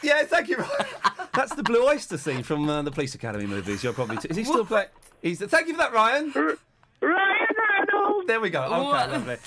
[0.03, 0.57] yeah, thank you.
[1.33, 3.83] That's the Blue Oyster scene from uh, the Police Academy movies.
[3.83, 4.17] You're probably.
[4.17, 4.87] T- is he still playing?
[5.21, 5.39] He's.
[5.39, 6.31] Thank you for that, Ryan.
[6.35, 6.57] Ryan
[7.01, 8.27] Reynolds.
[8.27, 8.63] There we go.
[8.63, 9.37] Okay, lovely.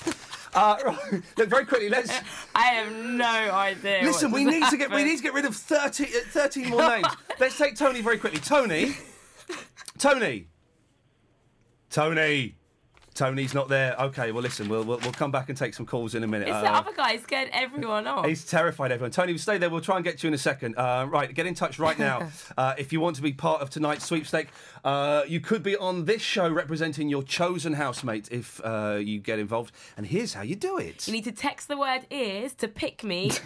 [0.55, 1.89] Uh, right, look, very quickly.
[1.89, 2.11] Let's
[2.55, 4.01] I have no idea.
[4.03, 4.31] listen.
[4.31, 4.91] We need to get.
[4.91, 7.07] We need to get rid of 30, uh, 13 more names.
[7.39, 8.39] Let's take Tony very quickly.
[8.39, 8.95] Tony.
[9.97, 10.47] Tony.
[11.93, 12.55] Tony.
[13.13, 13.95] Tony's not there.
[13.99, 16.47] Okay, well, listen, we'll, we'll, we'll come back and take some calls in a minute.
[16.47, 17.11] It's Uh, the other guy.
[17.11, 18.25] He scared everyone off.
[18.25, 19.11] He's terrified, everyone.
[19.11, 19.69] Tony, stay there.
[19.69, 20.75] We'll try and get to you in a second.
[20.75, 22.31] Uh, right, get in touch right now.
[22.57, 24.47] uh, if you want to be part of tonight's sweepstake,
[24.83, 29.37] uh, you could be on this show representing your chosen housemate if uh, you get
[29.37, 29.75] involved.
[29.95, 31.07] And here's how you do it.
[31.07, 33.31] You need to text the word ears to pick me.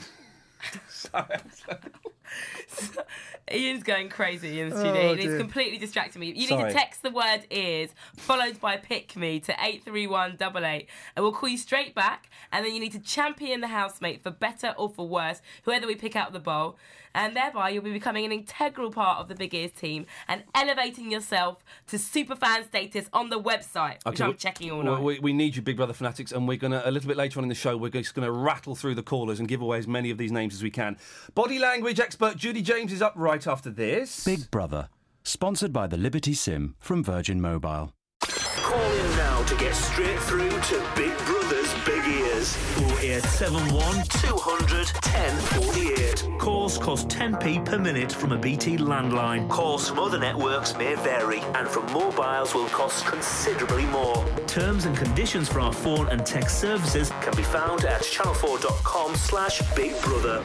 [3.52, 5.16] Ian's going crazy in the Oh, studio.
[5.16, 5.30] dear.
[5.32, 6.28] it's completely distracting me.
[6.28, 11.32] You need to text the word ears followed by pick me to 83188 and we'll
[11.34, 12.30] call you straight back.
[12.52, 15.96] And then you need to champion the housemate for better or for worse, whoever we
[15.96, 16.78] pick out of the bowl.
[17.16, 21.10] And thereby you'll be becoming an integral part of the Big Ears team and elevating
[21.10, 25.02] yourself to superfan status on the website, which I'm we- checking all we- night.
[25.02, 27.44] We, we need you, Big Brother fanatics, and we're gonna a little bit later on
[27.46, 27.76] in the show.
[27.76, 30.54] We're just gonna rattle through the callers and give away as many of these names
[30.54, 30.98] as we can.
[31.34, 34.24] Body language expert Judy James is up right after this.
[34.26, 34.90] Big Brother,
[35.24, 37.94] sponsored by the Liberty Sim from Virgin Mobile.
[38.22, 42.58] Call in now to get straight through to Big Brother's Big Ears.
[43.02, 46.40] 0871 200 1048.
[46.40, 49.48] Calls cost 10p per minute from a BT landline.
[49.50, 54.26] Calls from other networks may vary, and from mobiles will cost considerably more.
[54.48, 59.62] Terms and conditions for our phone and text services Can be found at channel4.com slash
[59.76, 60.44] Big Brother.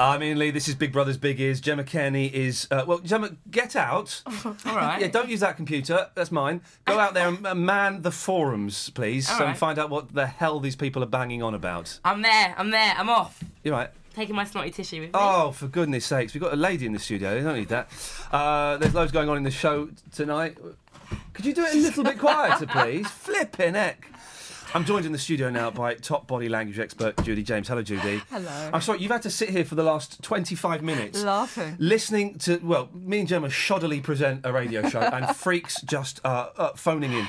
[0.00, 0.52] I'm Ian Lee.
[0.52, 1.60] This is Big Brother's Big Ears.
[1.60, 2.98] Gemma Kenny is uh, well.
[2.98, 4.22] Gemma, get out.
[4.44, 5.00] all right.
[5.00, 6.08] Yeah, don't use that computer.
[6.14, 6.60] That's mine.
[6.84, 9.56] Go out there and uh, man the forums, please, All and right.
[9.56, 11.98] find out what the hell these people are banging on about.
[12.04, 13.42] I'm there, I'm there, I'm off.
[13.64, 13.90] You're right.
[14.14, 15.10] Taking my snotty tissue with me.
[15.14, 16.32] Oh, for goodness sakes.
[16.32, 17.34] We've got a lady in the studio.
[17.34, 17.88] They don't need that.
[18.30, 20.56] Uh, there's loads going on in the show tonight.
[21.32, 23.08] Could you do it a little bit quieter, please?
[23.10, 24.08] Flipping heck.
[24.74, 27.68] I'm joined in the studio now by top body language expert Judy James.
[27.68, 28.20] Hello, Judy.
[28.30, 28.70] Hello.
[28.72, 31.22] I'm sorry, you've had to sit here for the last 25 minutes.
[31.22, 31.74] Laughing.
[31.78, 36.50] Listening to, well, me and Gemma shoddily present a radio show and freaks just uh,
[36.56, 37.26] uh, phoning in.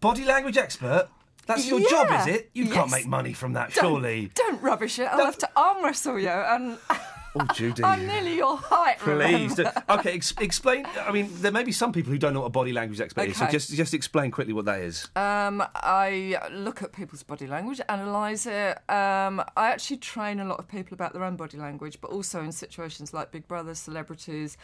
[0.00, 1.08] Body language expert?
[1.46, 2.50] That's your job, is it?
[2.52, 4.30] You can't make money from that, Don't- surely.
[4.34, 5.04] Don't rubbish it.
[5.04, 6.78] I'll have to arm wrestle you, and
[7.34, 7.84] Oh, Judy.
[7.84, 8.98] I'm nearly your height.
[8.98, 9.54] Please.
[9.54, 9.66] do.
[9.88, 10.86] Okay, ex- explain.
[11.00, 13.28] I mean, there may be some people who don't know what a body language expert
[13.28, 15.08] is, so just just explain quickly what that is.
[15.16, 18.78] Um, I look at people's body language, analyse it.
[18.90, 22.42] Um, I actually train a lot of people about their own body language, but also
[22.42, 24.56] in situations like Big Brother, celebrities,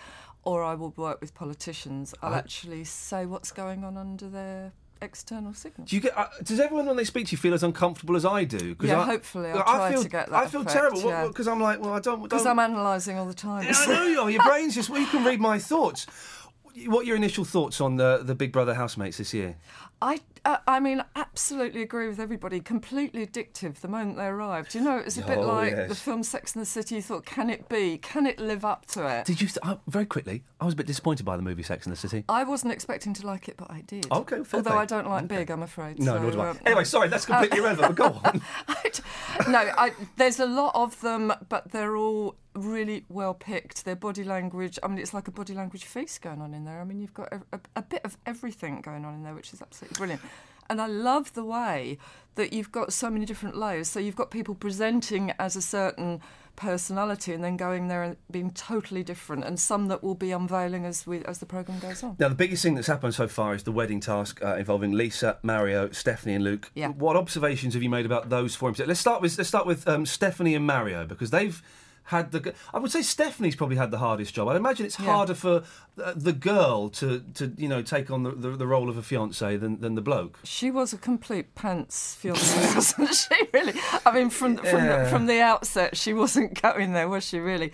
[0.42, 2.14] or I will work with politicians.
[2.22, 4.72] I'll I- actually say what's going on under their
[5.02, 5.90] external signals.
[5.90, 6.16] Do you get?
[6.16, 8.76] Uh, does everyone when they speak to you feel as uncomfortable as I do?
[8.82, 11.26] Yeah, I, hopefully I'll I try feel, to get that I feel effect, terrible yeah.
[11.26, 12.22] because I'm like, well, I don't.
[12.22, 13.64] Because I'm analysing all the time.
[13.64, 14.30] Yeah, I know you are.
[14.30, 14.90] Your brain's just.
[14.90, 16.06] Well, you can read my thoughts.
[16.86, 19.56] What are your initial thoughts on the the Big Brother housemates this year?
[20.02, 22.60] I, uh, I mean, absolutely agree with everybody.
[22.60, 24.74] Completely addictive the moment they arrived.
[24.74, 25.88] You know, it was a bit Oh, like yes.
[25.88, 26.96] the film Sex and the City.
[26.96, 27.96] You thought, can it be?
[27.98, 29.24] Can it live up to it?
[29.24, 29.48] Did you?
[29.62, 32.24] I, very quickly, I was a bit disappointed by the movie Sex and the City.
[32.28, 34.06] I wasn't expecting to like it, but I did.
[34.12, 34.76] Okay, fair Although.
[34.78, 35.98] I don't like big, I'm afraid.
[36.00, 36.48] No, so, nor do I.
[36.50, 37.96] um, Anyway, sorry, that's completely uh, irrelevant.
[37.96, 38.42] But go on.
[39.52, 43.84] no, I, there's a lot of them, but they're all really well picked.
[43.84, 46.80] Their body language, I mean, it's like a body language feast going on in there.
[46.80, 49.52] I mean, you've got a, a, a bit of everything going on in there, which
[49.52, 50.22] is absolutely brilliant.
[50.70, 51.98] And I love the way
[52.36, 53.88] that you've got so many different layers.
[53.88, 56.20] So you've got people presenting as a certain
[56.56, 60.84] personality and then going there and being totally different, and some that will be unveiling
[60.84, 62.16] as we as the program goes on.
[62.18, 65.38] Now, the biggest thing that's happened so far is the wedding task uh, involving Lisa,
[65.42, 66.70] Mario, Stephanie, and Luke.
[66.74, 66.88] Yeah.
[66.88, 68.72] What observations have you made about those four?
[68.72, 71.60] Let's start with let's start with um, Stephanie and Mario because they've
[72.08, 72.54] had the.
[72.72, 74.48] I would say Stephanie's probably had the hardest job.
[74.48, 75.06] I'd imagine it's Yeah.
[75.12, 75.62] harder for
[75.96, 79.56] the girl to, to you know take on the, the, the role of a fiance
[79.56, 80.38] than, than the bloke.
[80.44, 83.34] She was a complete pants fiance, wasn't she?
[83.52, 83.74] Really?
[84.04, 85.04] I mean, from from Yeah.
[85.04, 87.38] the, from the outset, she wasn't going there, was she?
[87.38, 87.72] Really?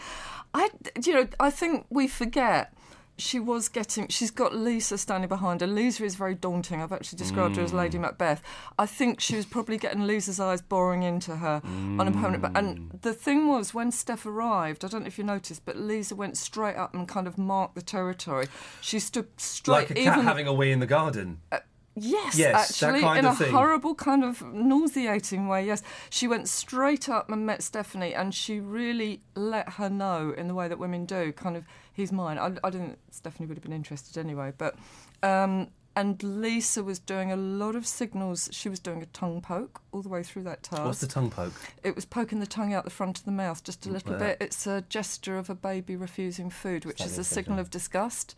[0.54, 0.68] I,
[1.04, 2.72] you know, I think we forget.
[3.20, 4.08] She was getting.
[4.08, 5.66] She's got Lisa standing behind her.
[5.66, 6.82] Lisa is very daunting.
[6.82, 8.02] I've actually described her as Lady mm.
[8.02, 8.42] Macbeth.
[8.78, 12.42] I think she was probably getting Lisa's eyes boring into her on a permanent.
[12.42, 13.02] But and mm.
[13.02, 16.36] the thing was, when Steph arrived, I don't know if you noticed, but Lisa went
[16.36, 18.46] straight up and kind of marked the territory.
[18.80, 21.40] She stood straight, like a cat even having a wee in the garden.
[21.52, 21.58] Uh,
[21.94, 23.52] yes, Yes, that actually, in a thing.
[23.52, 25.66] horrible kind of nauseating way.
[25.66, 30.48] Yes, she went straight up and met Stephanie, and she really let her know in
[30.48, 31.32] the way that women do.
[31.32, 31.64] Kind of,
[32.00, 32.38] he's mine.
[32.38, 32.98] I, I didn't.
[33.10, 34.76] Stephanie would have been interested anyway, but.
[35.22, 38.48] Um, and Lisa was doing a lot of signals.
[38.52, 40.84] She was doing a tongue poke all the way through that task.
[40.84, 41.52] What's the tongue poke?
[41.82, 44.38] It was poking the tongue out the front of the mouth just a little bit.
[44.40, 48.36] It's a gesture of a baby refusing food, which is a signal of disgust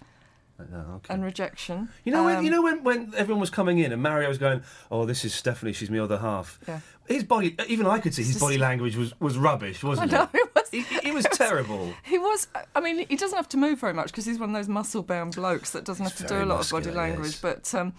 [0.97, 1.15] Okay.
[1.15, 1.89] and rejection.
[2.05, 4.39] You know when Um, you know when, when everyone was coming in and Mario was
[4.39, 5.73] going, "Oh, this is Stephanie.
[5.73, 6.81] She's my other half." Yeah.
[7.09, 10.29] His body, even I could see his body language was, was rubbish, wasn't I know,
[10.33, 10.37] it?
[10.39, 10.69] it was.
[10.73, 11.93] It, it was terrible.
[12.05, 12.47] He was.
[12.77, 15.35] I mean, he doesn't have to move very much because he's one of those muscle-bound
[15.35, 17.33] blokes that doesn't have to do a lot of body language.
[17.33, 17.41] yes.
[17.41, 17.93] But, um,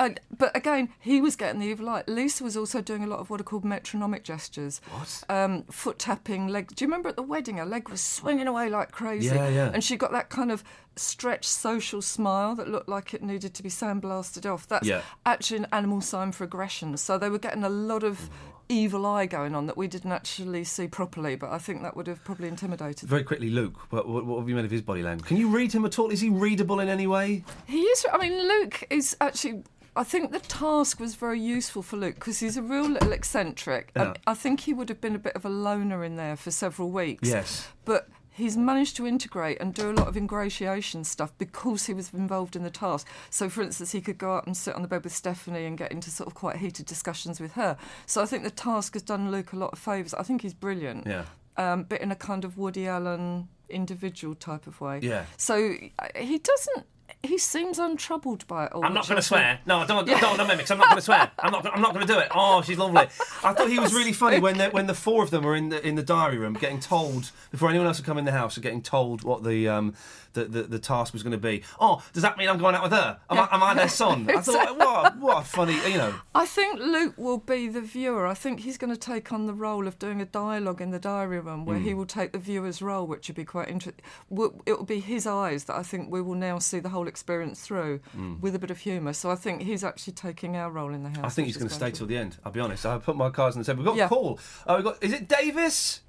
[0.00, 2.02] uh, but again, he was getting the evil eye.
[2.06, 4.80] Lisa was also doing a lot of what are called metronomic gestures.
[4.90, 5.24] What?
[5.28, 6.74] Um, foot tapping, leg.
[6.74, 9.70] Do you remember at the wedding, her leg was swinging away like crazy, Yeah, yeah.
[9.72, 10.64] and she got that kind of
[10.96, 14.66] stretched social smile that looked like it needed to be sandblasted off.
[14.66, 15.02] That's Yeah.
[15.26, 16.96] actually an animal sign for aggression.
[16.96, 18.28] So they were getting a lot of
[18.68, 21.34] evil eye going on that we didn't actually see properly.
[21.36, 23.08] But I think that would have probably intimidated.
[23.08, 25.26] Very quickly, Luke, what, what, what have you made of his body language?
[25.26, 26.10] Can you read him at all?
[26.10, 27.44] Is he readable in any way?
[27.66, 28.06] He is.
[28.12, 29.64] I mean, Luke is actually.
[30.00, 33.92] I think the task was very useful for Luke because he's a real little eccentric.
[33.94, 34.02] Yeah.
[34.02, 36.50] And I think he would have been a bit of a loner in there for
[36.50, 37.28] several weeks.
[37.28, 37.68] Yes.
[37.84, 42.14] But he's managed to integrate and do a lot of ingratiation stuff because he was
[42.14, 43.06] involved in the task.
[43.28, 45.76] So, for instance, he could go up and sit on the bed with Stephanie and
[45.76, 47.76] get into sort of quite heated discussions with her.
[48.06, 50.14] So, I think the task has done Luke a lot of favours.
[50.14, 51.06] I think he's brilliant.
[51.06, 51.26] Yeah.
[51.58, 55.00] Um, but in a kind of Woody Allen individual type of way.
[55.02, 55.24] Yeah.
[55.36, 56.86] So uh, he doesn't.
[57.22, 58.82] He seems untroubled by it all.
[58.84, 59.60] I'm not going to swear.
[59.66, 60.20] No, I don't, Yeah.
[60.20, 60.70] Don't want to mimic.
[60.70, 61.30] I'm not going to swear.
[61.38, 61.66] I'm not.
[61.66, 62.28] I'm not going to do it.
[62.34, 63.02] Oh, she's lovely.
[63.44, 65.68] I thought he was really funny when the, when the four of them were in
[65.68, 68.56] the in the diary room, getting told before anyone else had come in the house,
[68.56, 69.94] are getting told what the um
[70.32, 71.62] the, the, the task was going to be.
[71.80, 73.18] Oh, does that mean I'm going out with her?
[73.30, 74.28] Am, I, am I their son?
[74.36, 76.14] I thought, what, what a funny, you know.
[76.34, 78.26] I think Luke will be the viewer.
[78.26, 80.98] I think he's going to take on the role of doing a dialogue in the
[80.98, 81.84] diary room where Mm.
[81.84, 84.04] he will take the viewer's role, which would be quite interesting.
[84.30, 87.60] It will be his eyes that I think we will now see the whole experience
[87.60, 88.40] through Mm.
[88.40, 89.12] with a bit of humour.
[89.12, 91.24] So I think he's actually taking our role in the house.
[91.24, 92.36] I think he's going to stay till the end.
[92.44, 92.84] I'll be honest.
[92.86, 93.78] I put my cards on the table.
[93.82, 94.06] We've got Yeah.
[94.06, 94.38] a call.
[94.66, 95.02] Uh, we got.
[95.02, 96.00] Is it Davis?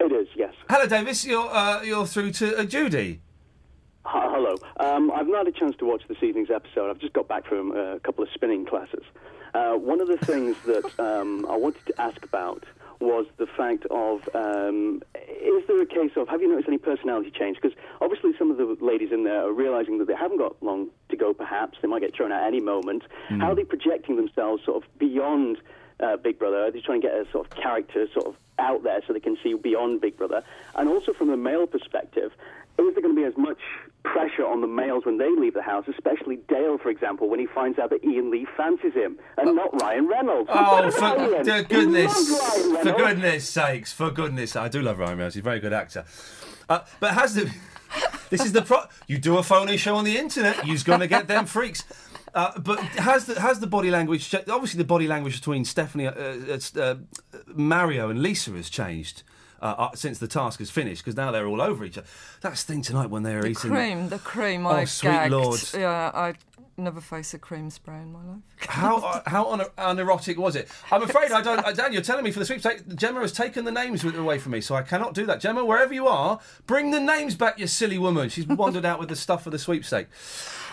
[0.00, 0.54] It is, yes.
[0.68, 1.24] Hello, Davis.
[1.24, 3.20] You're uh, you're through to uh, Judi.
[4.04, 4.56] Hi, hello.
[4.80, 6.90] Um, I've not had a chance to watch this evening's episode.
[6.90, 9.04] I've just got back from uh, a couple of spinning classes.
[9.54, 12.64] Uh, one of the things that um, I wanted to ask about
[13.00, 17.30] was the fact of um, is there a case of have you noticed any personality
[17.30, 17.58] change?
[17.60, 20.88] Because obviously some of the ladies in there are realizing that they haven't got long
[21.08, 21.32] to go.
[21.32, 23.04] Perhaps they might get thrown out any moment.
[23.28, 25.58] How are they projecting themselves sort of beyond
[26.00, 26.62] uh, Big Brother?
[26.62, 29.20] They're they trying to get a sort of character sort of out there so they
[29.20, 30.42] can see beyond Big Brother?
[30.74, 32.32] And also from a male perspective,
[32.78, 33.58] is there going to be as much
[34.02, 37.46] pressure on the males when they leave the house, especially Dale, for example, when he
[37.46, 40.50] finds out that Ian Lee fancies him and not Ryan Reynolds?
[40.52, 41.44] Oh, for at Ryan.
[41.44, 42.12] dear He goodness,
[42.82, 45.36] for goodness sakes, for goodness, I do love Ryan Reynolds.
[45.36, 46.04] He's a very good actor.
[46.68, 47.52] Uh, but has the
[48.30, 48.82] this is the pro?
[49.06, 51.84] You do a phony show on the internet, you're going to get them freaks.
[52.34, 54.34] Uh, but has the has the body language?
[54.34, 56.94] Obviously, the body language between Stephanie, uh, uh, uh,
[57.54, 59.22] Mario, and Lisa has changed.
[59.62, 62.06] Uh, uh, since the task is finished, because now they're all over each other.
[62.42, 64.66] That's the thing tonight when they're The eating cream, the cream.
[64.66, 65.32] Oh, I sweet gagged.
[65.32, 65.60] lord!
[65.72, 66.34] Yeah, I
[66.76, 68.40] never face a cream spray in my life.
[68.68, 70.68] How uh, how un- unerotic was it?
[70.90, 71.64] I'm afraid I don't.
[71.64, 74.52] Uh, Dan, you're telling me for the sweepstake, Gemma has taken the names away from
[74.52, 75.40] me, so I cannot do that.
[75.40, 78.28] Gemma, wherever you are, bring the names back, you silly woman.
[78.28, 80.08] She's wandered out with the stuff for the sweepstake.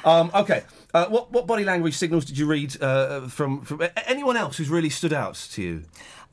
[0.04, 4.38] Um, okay, uh, what what body language signals did you read uh, from from anyone
[4.38, 5.84] else who's really stood out to you?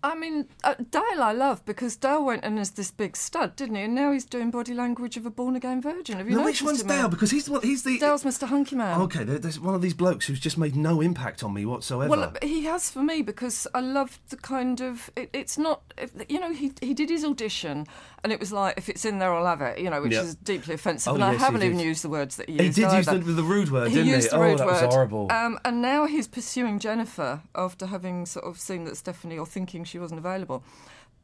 [0.01, 3.75] I mean, uh, Dale I love because Dale went in as this big stud, didn't
[3.75, 3.83] he?
[3.83, 6.19] And now he's doing body language of a born again virgin.
[6.19, 6.99] Have you No, which noticed one's him, Dale?
[7.01, 7.09] Al?
[7.09, 8.47] Because he's the one- he's the Dale's Mr.
[8.47, 9.01] Hunky Man.
[9.01, 12.11] Okay, there's one of these blokes who's just made no impact on me whatsoever.
[12.11, 15.11] Well, he has for me because I love the kind of.
[15.17, 15.83] It, it's not,
[16.29, 17.89] you know, he he did his audition,
[18.25, 20.23] and it was like, if it's in there, I'll have it, you know, which Yeah.
[20.23, 21.13] is deeply offensive.
[21.13, 22.61] Oh, and I yes, he haven't even used the words that he used.
[22.61, 22.77] He used.
[22.77, 23.19] did use either.
[23.19, 24.15] the- the rude word, he didn't he?
[24.15, 24.91] used the Oh, rude that was word.
[24.91, 25.31] horrible.
[25.33, 29.85] Um, and now he's pursuing Jennifer after having sort of seen that Stephanie, or thinking
[29.85, 30.65] she wasn't available.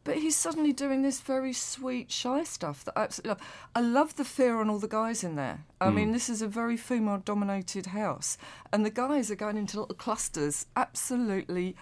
[0.04, 3.40] But he's suddenly doing this very sweet, shy stuff that I absolutely love.
[3.74, 5.64] I love the fear on all the guys in there.
[5.80, 5.94] I Hmm.
[5.96, 8.36] mean, this is a very female dominated house,
[8.70, 11.74] and the guys are going into little clusters, absolutely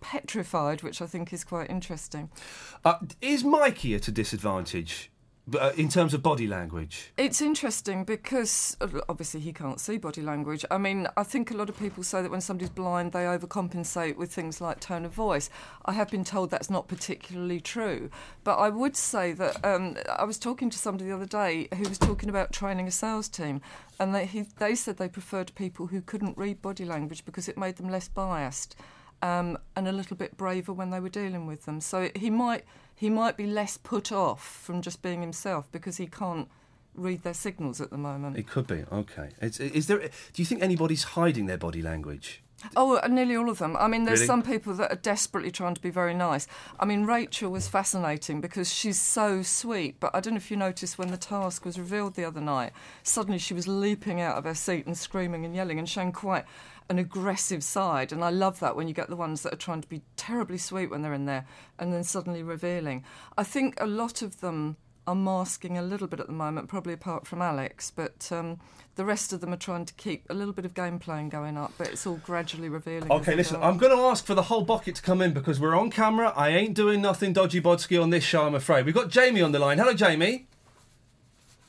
[0.00, 2.30] petrified, which I think is quite interesting.
[2.84, 5.10] Uh, is Mikey at a disadvantage
[5.58, 7.12] uh, in terms of body language?
[7.16, 10.64] It's interesting because uh, obviously he can't see body language.
[10.70, 14.16] I mean, I think a lot of people say that when somebody's blind, they overcompensate
[14.16, 15.50] with things like tone of voice.
[15.84, 18.10] I have been told that's not particularly true.
[18.44, 21.88] But I would say that um, I was talking to somebody the other day who
[21.88, 23.60] was talking about training a sales team,
[23.98, 27.58] and they, he, they said they preferred people who couldn't read body language because it
[27.58, 28.76] made them less biased.
[29.22, 31.80] Um, and a little bit braver when they were dealing with them.
[31.82, 36.06] So he might he might be less put off from just being himself because he
[36.06, 36.48] can't
[36.94, 38.36] read their signals at the moment.
[38.36, 38.84] It could be.
[38.90, 39.30] Okay.
[39.40, 39.98] Is, is there?
[39.98, 42.42] Do you think anybody's hiding their body language?
[42.76, 43.76] Oh, uh, nearly all of them.
[43.78, 44.26] I mean, there's Really?
[44.26, 46.46] some people that are desperately trying to be very nice.
[46.78, 50.56] I mean, Rachel was fascinating because she's so sweet, but I don't know if you
[50.56, 54.44] noticed when the task was revealed the other night, suddenly she was leaping out of
[54.44, 56.44] her seat and screaming and yelling and showing quite
[56.88, 58.12] an aggressive side.
[58.12, 60.58] And I love that when you get the ones that are trying to be terribly
[60.58, 61.46] sweet when they're in there
[61.78, 63.04] and then suddenly revealing.
[63.38, 64.76] I think a lot of them
[65.10, 68.60] are masking a little bit at the moment, probably apart from Alex, but um,
[68.94, 71.58] the rest of them are trying to keep a little bit of game playing going
[71.58, 73.10] up, but it's all gradually revealing.
[73.10, 73.66] Okay, listen, go.
[73.66, 76.32] I'm going to ask for the whole bucket to come in because we're on camera.
[76.36, 78.86] I ain't doing nothing dodgy bodsky on this show, I'm afraid.
[78.86, 79.78] We've got Jamie on the line.
[79.78, 80.46] Hello, Jamie.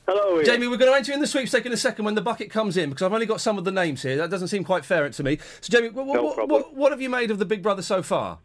[0.07, 0.45] Hello, Ian.
[0.45, 2.77] Jamie, we're going to enter in the sweepstake in a second when the bucket comes
[2.77, 4.17] in because I've only got some of the names here.
[4.17, 5.39] That doesn't seem quite fair to me.
[5.61, 6.61] So, Jamie, what, No what, problem.
[6.61, 8.37] what, what have you made of the Big Brother so far?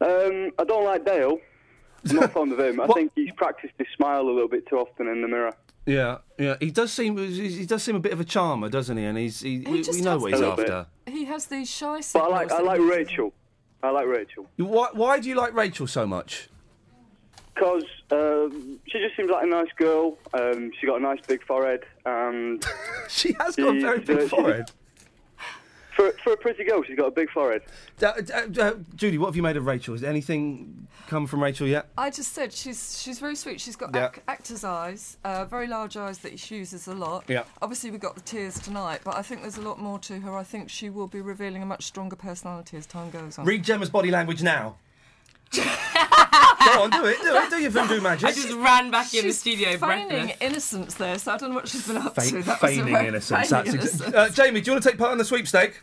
[0.00, 1.40] Um, I don't like Dale.
[2.08, 2.80] I'm not fond of him.
[2.80, 5.54] I think he's practiced his smile a little bit too often in the mirror.
[5.86, 6.56] Yeah, yeah.
[6.60, 9.04] He does seem he does seem a bit of a charmer, doesn't he?
[9.04, 10.70] And he's he, He we, we know what he's a little bit.
[10.70, 10.86] after.
[11.10, 13.32] He has these shy But I like I like Rachel.
[13.80, 16.48] I like Rachel Why, why do you like Rachel so much?
[17.58, 20.16] because um, she just seems like a nice girl.
[20.32, 22.64] Um, she got a nice big forehead, and
[23.08, 24.70] she has got a very big forehead.
[25.98, 27.62] For for a pretty girl, she's got a big forehead.
[28.00, 29.94] Uh, uh, uh, Judi, what have you made of Rachel?
[29.94, 31.88] Has anything come from Rachel yet?
[31.98, 33.60] I just said she's she's very sweet.
[33.60, 34.10] She's got Yeah.
[34.10, 37.24] ac- actor's eyes, uh, very large eyes that she uses a lot.
[37.26, 37.42] Yeah.
[37.60, 40.36] Obviously, we got the tears tonight, but I think there's a lot more to her.
[40.36, 43.44] I think she will be revealing a much stronger personality as time goes on.
[43.44, 44.76] Read Gemma's body language now.
[45.56, 45.62] Go
[46.82, 48.28] on, do it, do it, do your voodoo magic.
[48.28, 50.36] I just ran back in the studio feigning breathless.
[50.40, 52.42] innocence there, so I don't know what she's been up to.
[52.42, 53.48] That was feigning innocence.
[53.48, 54.14] feigning That's ex- innocence.
[54.14, 55.82] uh, Jamie, do you want to take part in the sweepstake?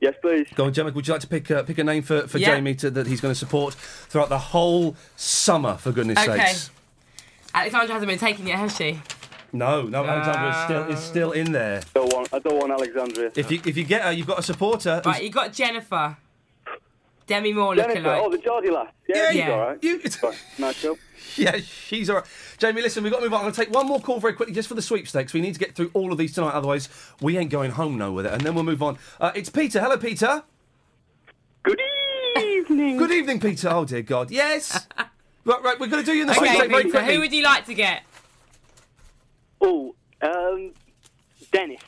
[0.00, 0.46] Yes, please.
[0.54, 0.92] Go on, Gemma.
[0.92, 2.54] Would you like to pick uh, pick a name for, for Yeah.
[2.54, 5.76] Jamie to, that he's going to support throughout the whole summer?
[5.76, 6.38] For goodness Okay.
[6.46, 6.70] sakes.
[7.54, 9.00] Alexandra hasn't been taking it, has she?
[9.52, 11.80] No, no, Alexandra is still is still in there.
[11.94, 13.32] Don't want, I don't want Alexandria.
[13.34, 15.00] If you if you get her, you've got a supporter.
[15.04, 16.16] Right, you got Jennifer.
[17.26, 18.22] Demi Moore Jennifer, lookalike.
[18.24, 18.88] oh, the Geordie lass.
[19.06, 19.50] Yeah, Yeah, she's yeah.
[19.50, 19.84] all right.
[19.84, 20.02] You,
[20.58, 20.98] nice girl.
[21.48, 22.24] Yeah, she's all right.
[22.58, 23.38] Jamie, listen, we've got to move on.
[23.40, 25.32] I'm going to take one more call very quickly just for the sweepstakes.
[25.32, 26.88] We need to get through all of these tonight, otherwise
[27.20, 28.32] we ain't going home no with it.
[28.32, 28.98] And then we'll move on.
[29.20, 29.80] Uh, it's Peter.
[29.80, 30.42] Hello, Peter.
[31.62, 31.80] Good
[32.36, 32.96] evening.
[32.96, 33.68] Good evening, Peter.
[33.70, 34.32] Oh, dear God.
[34.32, 34.86] Yes.
[35.44, 37.14] right, right, we're going to do you in the Okay, sweepstake very quickly.
[37.14, 38.02] who would you like to get?
[39.60, 40.72] Oh, um,
[41.52, 41.80] Dennis.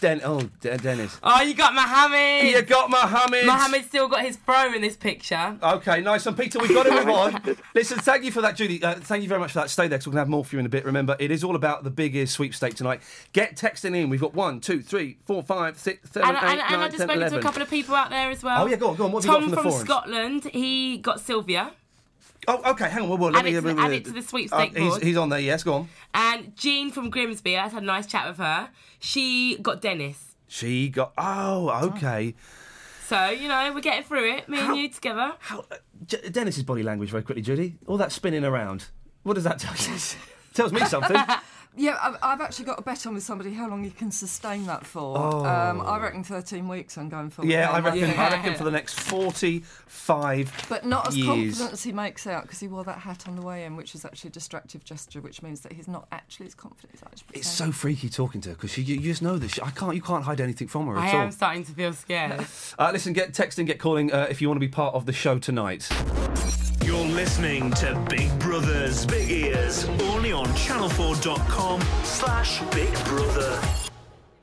[0.00, 1.18] Den- oh, De- Dennis.
[1.22, 2.46] Oh, you got Mohammed.
[2.50, 3.46] You got Mohammed.
[3.46, 5.56] Mohammed's still got his throw in this picture.
[5.62, 6.58] Okay, nice one, Peter.
[6.58, 7.56] We've got to move on.
[7.74, 8.82] Listen, thank you for that, Judi.
[8.82, 9.70] Uh, thank you very much for that.
[9.70, 10.84] Stay there, because we're going to have more for you in a bit.
[10.84, 13.00] Remember, it is all about the big ears sweepstake tonight.
[13.32, 14.08] Get texting in.
[14.10, 16.86] We've got one, two, three, four, five, six, seven, And, eight, and, and nine, I
[16.86, 18.62] just 10, spoken to a couple of people out there as well.
[18.62, 19.12] Oh, yeah, go on, go on.
[19.12, 19.88] What have you Tom got from the forums?
[19.88, 21.72] Scotland, he got Sylvia.
[22.50, 23.08] Oh, okay, hang on.
[23.10, 24.96] Well, well, let Add me, it to- let add it to the sweepstake Uh, he's,
[24.96, 25.88] he's on there, yes, go on.
[26.14, 28.70] And Jean from Grimsby, I had a nice chat with her.
[28.98, 30.34] She got Dennis.
[30.48, 31.12] She got.
[31.18, 32.34] Oh, okay.
[33.06, 35.32] So, you know, we're getting through it, me and you together.
[36.06, 37.74] J- Dennis's body language, very quickly, Judi.
[37.86, 38.86] All that spinning around.
[39.24, 39.98] What does that tell you?
[40.54, 41.16] Tells me something.
[41.78, 44.66] Yeah, I've, I've actually got a bet on with somebody how long you can sustain
[44.66, 45.16] that for.
[45.16, 45.44] Oh.
[45.46, 47.46] Um, I reckon 13 weeks I'm going for.
[47.46, 48.00] Yeah, I reckon.
[48.00, 51.28] think- I reckon for the next forty-five But not as years.
[51.28, 53.94] confident as he makes out because he wore that hat on the way in, which
[53.94, 57.38] is actually a distractive gesture, which means that he's not actually as confident as actually.
[57.38, 59.58] It's so freaky talking to her because you, you just know this.
[59.60, 59.94] I can't.
[59.94, 61.20] You can't hide anything from her I at all.
[61.20, 62.44] I am starting to feel scared.
[62.78, 65.12] Uh, listen, get texting, get calling uh, if you want to be part of the
[65.12, 65.88] show tonight.
[66.98, 73.60] You're listening to Big Brothers Big Ears only on channel4.com slash Big Brother.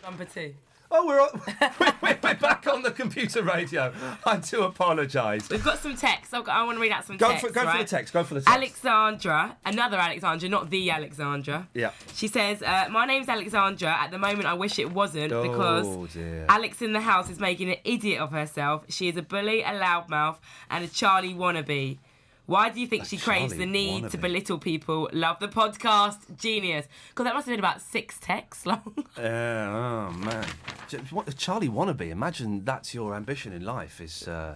[0.02, 0.54] Number two.
[0.90, 1.42] Oh, we're, on,
[2.02, 3.92] we're, we're back on the computer radio.
[4.26, 5.50] I do apologise.
[5.50, 6.34] We've got some text.
[6.34, 7.46] I've got, I want to read out some Go text.
[7.46, 8.14] for go for the text.
[8.14, 8.56] Go for the text.
[8.56, 11.68] Alexandra, another Alexandra, not the Alexandra.
[11.74, 11.92] Yeah.
[12.14, 13.90] She says, uh, "My name's Alexandra.
[13.90, 16.46] At the moment, I wish it wasn't Oh, because dear.
[16.48, 18.86] Alex in the house is making an idiot of herself.
[18.88, 20.38] She is a bully, a loudmouth,
[20.70, 21.98] and a Charlie wannabe."
[22.46, 25.10] Why do you think she craves Charlie the need to belittle people?
[25.14, 26.86] Love the podcast, genius.
[27.10, 28.94] Because that must have been about six texts long.
[29.18, 30.46] Yeah, oh man,
[31.10, 32.10] what Charlie wannabe?
[32.10, 34.56] Imagine that's your ambition in life is uh,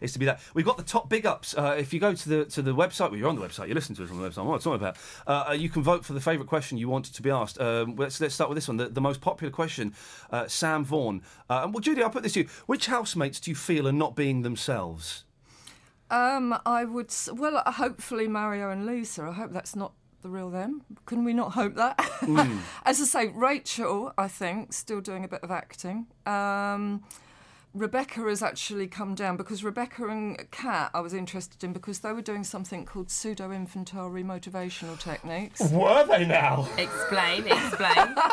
[0.00, 0.40] is to be that.
[0.54, 1.56] We've got the top big ups.
[1.56, 3.68] Uh, if you go to the to the website, well, you're on the website.
[3.68, 4.44] You listen to us on the website.
[4.44, 4.96] What I'm talking about.
[5.26, 7.60] Uh, uh, you can vote for the favourite question you want to be asked.
[7.60, 8.76] Um, let's let's start with this one.
[8.76, 9.94] The, the most popular question.
[10.30, 11.22] Uh, Sam Vaughan.
[11.48, 12.48] Uh, well, Judi, I'll put this to you.
[12.66, 15.24] Which housemates do you feel are not being themselves?
[16.12, 17.12] Um, I would.
[17.32, 19.24] Well, uh, hopefully Mario and Lisa.
[19.24, 20.82] I hope that's not the real them.
[21.06, 21.98] Can we not hope that?
[21.98, 22.58] Mm.
[22.84, 26.06] As I say, Rachel, I think, still doing a bit of acting.
[26.26, 27.02] Um,
[27.74, 32.12] Rebecca has actually come down because Rebecca and Kat I was interested in because they
[32.12, 35.60] were doing something called pseudo infantile remotivational techniques.
[35.72, 36.68] Were they now?
[36.76, 38.14] explain, explain.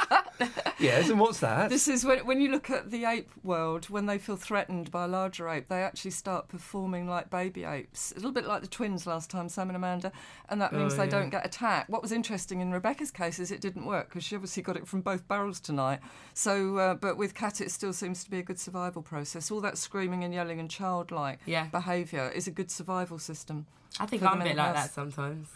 [0.79, 1.69] Yes, and what's that?
[1.69, 5.03] This is when, when you look at the ape world, when they feel threatened by
[5.03, 8.13] a larger ape, they actually start performing like baby apes.
[8.13, 10.13] A little bit like the twins last time, Sam and Amanda,
[10.47, 11.09] and that means Oh, they yeah.
[11.09, 11.89] don't get attacked.
[11.89, 14.87] What was interesting in Rebecca's case is it didn't work because she obviously got it
[14.87, 15.99] from both barrels tonight.
[16.33, 19.28] So, uh, but with Kat, it still seems to be a good survival process.
[19.51, 21.65] All that screaming and yelling and childlike Yeah.
[21.67, 23.65] behaviour is a good survival system.
[23.99, 24.87] I think for I'm a bit like house.
[24.87, 25.47] that sometimes.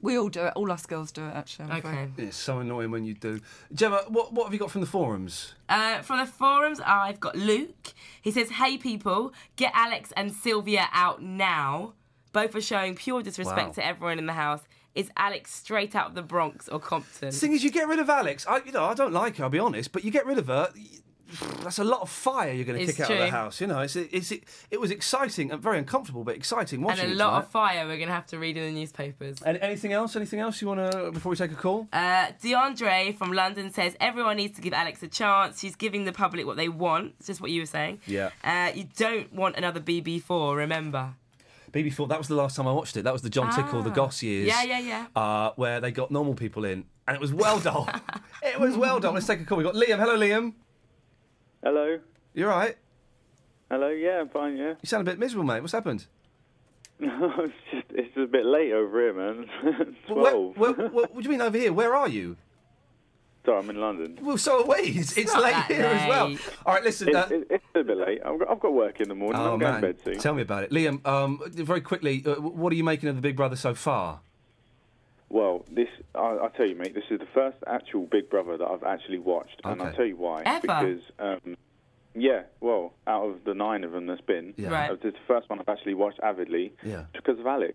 [0.00, 0.52] We all do it.
[0.56, 1.70] All us girls do it, actually.
[1.70, 2.12] I'm afraid.
[2.14, 2.24] Okay.
[2.24, 3.40] It's so annoying when you do.
[3.72, 5.54] Gemma, what what have you got from the forums?
[5.68, 7.92] Uh, from the forums, I've got Luke.
[8.20, 11.94] He says, "Hey people, get Alex and Sylvia out now.
[12.32, 13.72] Both are showing pure disrespect Wow.
[13.74, 14.62] to everyone in the house.
[14.94, 17.98] Is Alex straight out of the Bronx or Compton?" The thing is, you get rid
[17.98, 18.44] of Alex.
[18.46, 19.44] I, you know, I don't like her.
[19.44, 20.70] I'll be honest, but you get rid of her.
[21.62, 23.60] That's a lot of fire you're going to It's kick out of the house.
[23.60, 27.12] You know, it's, it's it, it was exciting and very uncomfortable, but exciting watching and
[27.12, 27.38] a lot tonight.
[27.44, 29.42] of fire we're going to have to read in the newspapers.
[29.42, 30.16] And anything else?
[30.16, 31.88] Anything else you want to before we take a call?
[31.92, 35.60] Uh, DeAndre from London says everyone needs to give Alex a chance.
[35.60, 37.14] She's giving the public what they want.
[37.18, 38.00] It's just what you were saying.
[38.06, 38.30] Yeah.
[38.42, 41.14] Uh, you don't want another BB4, remember?
[41.72, 42.08] BB4.
[42.08, 43.02] That was the last time I watched it.
[43.02, 43.94] That was the Jon Tickle, the Ah.
[43.94, 44.46] Goss years.
[44.46, 45.06] Yeah, yeah, yeah.
[45.20, 48.00] Uh, where they got normal people in, and it was well done.
[48.44, 49.14] it was well done.
[49.14, 49.58] Let's take a call.
[49.58, 49.98] We got Liam.
[49.98, 50.52] Hello, Liam.
[51.64, 51.98] Hello.
[52.34, 52.76] You all right?
[53.70, 53.88] Hello.
[53.88, 54.56] Yeah, I'm fine.
[54.56, 54.74] Yeah.
[54.82, 55.60] You sound a bit miserable, mate.
[55.60, 56.06] What's happened?
[57.00, 59.48] No, it's just it's just a bit late over here, man.
[60.08, 60.56] Where, Twelve.
[60.56, 61.72] where, where- what do you mean over here?
[61.72, 62.36] Where are you?
[63.46, 64.18] Sorry, I'm in London.
[64.22, 64.88] Well, so are we.
[64.90, 66.36] It's, it's late that here as well.
[66.64, 67.08] All right, listen.
[67.08, 68.20] It's, uh, it's, it's a bit late.
[68.24, 69.38] I've got, I've got work in the morning.
[69.38, 70.18] oh I'm going man, to bed soon.
[70.18, 71.06] tell me about it, Liam.
[71.06, 74.20] Um, very quickly, uh, what are you making of the Big Brother so far?
[75.30, 76.94] Well, this I, I'll tell you, mate.
[76.94, 79.88] This is the first actual Big Brother that I've actually watched, and Okay.
[79.90, 80.42] I'll tell you why.
[80.44, 80.60] Ever?
[80.62, 81.56] Because um,
[82.14, 84.68] yeah, well, out of the nine of them that's been, Yeah.
[84.68, 84.90] Right.
[84.90, 87.04] uh, this is the first one I've actually watched avidly Yeah.
[87.12, 87.74] because of Alex.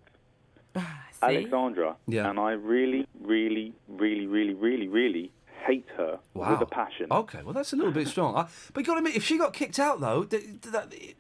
[1.21, 1.95] Alexandra.
[2.07, 2.29] Yeah.
[2.29, 5.31] And I really, really, really, really, really, really
[5.65, 6.51] hate her Wow.
[6.51, 7.07] with a passion.
[7.11, 8.35] Okay, well that's a little bit strong.
[8.35, 10.93] I, but you got to admit, if she got kicked out though, th- th- that,
[10.93, 11.15] it,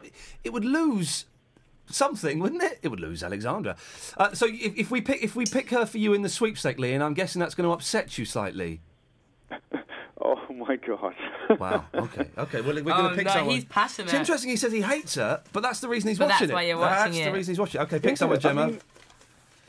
[0.45, 1.25] it would lose
[1.89, 2.79] something, wouldn't it?
[2.81, 3.75] It would lose Alexandra.
[4.17, 6.79] Uh, so if, if we pick if we pick her for you in the sweepstake,
[6.79, 8.81] Lee, and I'm guessing that's going to upset you slightly.
[10.21, 11.15] Oh my god.
[11.57, 11.85] Wow.
[11.95, 12.27] Okay.
[12.37, 12.61] Okay.
[12.61, 13.55] Well, we're going Oh, to pick no, someone.
[13.55, 14.05] he's passionate.
[14.07, 14.49] It's interesting.
[14.49, 16.55] He says he hates her, but that's the reason he's But watching that's it.
[16.55, 17.83] why you're watching that's watching the reason he's watching it.
[17.85, 18.67] Okay, pick Yeah, someone, I Gemma.
[18.67, 18.81] mean-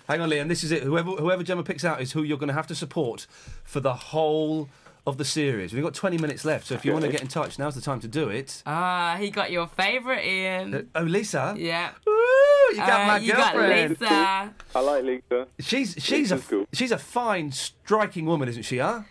[0.08, 0.48] Hang on, Liam.
[0.48, 0.82] This is it.
[0.82, 3.28] Whoever whoever Gemma picks out is who you're going to have to support
[3.62, 4.68] for the whole
[5.06, 5.72] of the series.
[5.72, 7.80] We've got 20 minutes left, so if you want to get in touch, now's the
[7.80, 8.62] time to do it.
[8.66, 10.88] Ah, he got your favourite, Ian.
[10.94, 11.54] Oh, Lisa.
[11.58, 11.90] Yeah.
[12.08, 13.98] Ooh, you got Uh, my you girlfriend.
[13.98, 14.54] got Lisa.
[14.74, 15.46] I like Lisa.
[15.58, 16.66] She's she's a cool.
[16.72, 18.78] she's a fine, striking woman, isn't she?
[18.78, 19.02] Huh?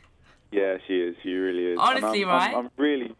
[0.51, 1.15] Yeah, she is.
[1.23, 1.77] She really is.
[1.79, 2.55] Honestly, I'm, right?
[2.55, 3.15] I'm, I'm really,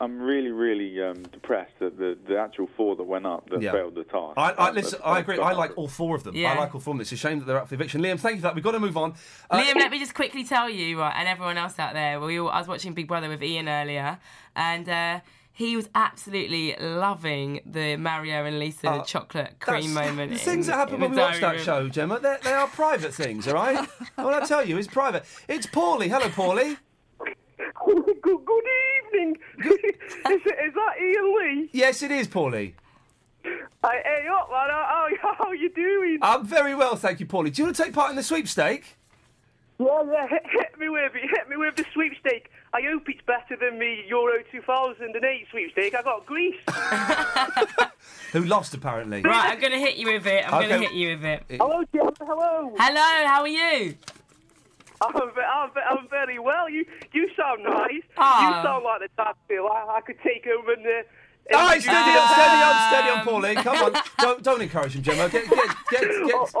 [0.00, 3.72] I'm really, really um, depressed that the, the actual four that went up that Yeah.
[3.72, 4.34] failed the task.
[4.36, 5.00] I, I listen.
[5.04, 5.38] I agree.
[5.40, 6.36] I like all four of them.
[6.36, 6.52] Yeah.
[6.52, 7.00] I like all four of them.
[7.00, 8.00] It's a shame that they're up for eviction.
[8.00, 8.54] Liam, thank you for that.
[8.54, 9.14] We've got to move on.
[9.50, 12.38] Uh, Liam, let me just quickly tell you, right, and everyone else out there, we
[12.38, 14.20] all, I was watching Big Brother with Ian earlier,
[14.54, 15.20] and uh,
[15.52, 20.30] he was absolutely loving the Mario and Lisa Uh, chocolate cream moment.
[20.30, 21.64] The things in- that happen when we watch that room.
[21.64, 23.84] show, Gemma, they're, they are private things, all right?
[24.14, 25.24] what I tell you is private.
[25.48, 26.06] It's Paulie.
[26.08, 26.76] Hello, Paulie.
[27.84, 28.64] good, good
[29.18, 29.36] evening.
[29.58, 31.70] is, it, is that Ian Lee?
[31.72, 32.74] Yes, it is, Paulie.
[33.44, 34.70] Hey, hey up, man.
[34.70, 36.18] How, how, how you doing?
[36.22, 37.52] I'm very well, thank you, Paulie.
[37.52, 38.96] Do you want to take part in the sweepstake?
[39.78, 40.26] Yeah, yeah.
[40.28, 41.30] Hit, hit me with it.
[41.30, 42.50] Hit me with the sweepstake.
[42.74, 45.94] I hope it's better than me Euro 2008 sweepstake.
[45.94, 46.56] I got Greece.
[48.32, 49.22] Who lost, apparently.
[49.22, 50.44] Right, I'm going to hit you with it.
[50.44, 51.44] I'm going to hit you with it.
[51.48, 52.10] Hello, Jim.
[52.20, 52.74] Hello.
[52.76, 53.94] Hello, how are you?
[55.00, 56.68] I'm, I'm, I'm very well.
[56.68, 58.02] You you sound nice.
[58.16, 58.58] Ah.
[58.58, 60.86] You sound like the type of feel I, I could take him and.
[60.86, 63.26] Uh, All right, steady on, steady on, steady on, Um.
[63.26, 63.56] Paulie.
[63.56, 64.02] Come on.
[64.18, 65.28] Don't, don't encourage him, Gemma.
[65.30, 66.54] Get, get, get, get.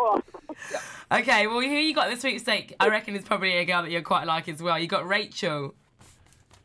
[1.10, 2.74] Okay, well, who you got this the sweepstake?
[2.80, 4.78] I reckon is probably a girl that you're quite like as well.
[4.78, 5.74] You got Rachel.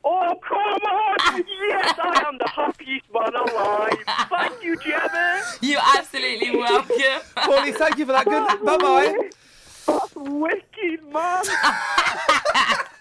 [0.05, 1.43] Oh, come on!
[1.69, 4.27] yes, I am the happiest man alive.
[4.29, 5.41] Thank you, Gemma.
[5.61, 6.95] You're absolutely welcome.
[7.37, 8.25] Paulie, thank you for that.
[8.25, 8.65] Good.
[8.65, 9.29] Bye bye.
[10.15, 11.43] Wicked, man.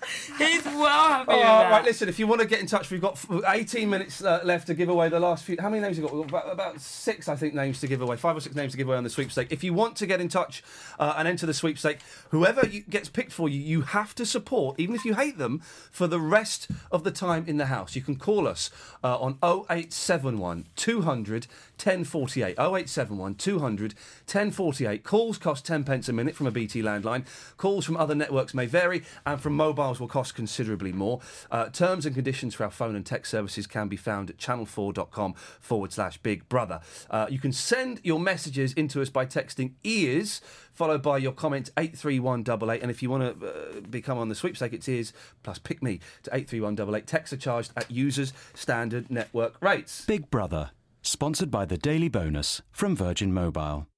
[0.38, 3.18] He's well happy Oh, right, listen, if you want to get in touch, we've got
[3.46, 5.56] 18 minutes uh, left to give away the last few.
[5.60, 6.16] How many names have we got?
[6.16, 8.16] We've got about, about six, I think, names to give away.
[8.16, 9.50] Five or six names to give away on the sweepstake.
[9.50, 10.62] If you want to get in touch
[10.98, 11.98] uh, and enter the sweepstake,
[12.30, 15.60] whoever you, gets picked for you, you have to support, even if you hate them,
[15.90, 17.96] for the rest of the time in the house.
[17.96, 18.70] You can call us
[19.02, 21.46] uh, on 0871 200
[21.84, 22.58] 1048.
[22.58, 23.94] 0871 200
[24.26, 25.04] 1048.
[25.04, 27.24] Calls cost 10 pence a minute from a BT landline.
[27.56, 31.20] Calls from other networks may vary, and from mobiles will cost considerably more.
[31.50, 35.34] Uh, terms and conditions for our phone and text services can be found at channel4.com
[35.60, 36.80] forward slash big brother.
[37.10, 40.40] Uh, you can send your messages into us by texting ears,
[40.72, 42.80] followed by your comment 83188.
[42.80, 45.12] And if you want to uh, become on the sweepstake, it's ears
[45.42, 47.06] plus pick me to 83188.
[47.06, 50.04] Texts are charged at users' standard network rates.
[50.06, 50.70] Big Brother,
[51.02, 53.88] sponsored by the Daily Bonus from Virgin Mobile.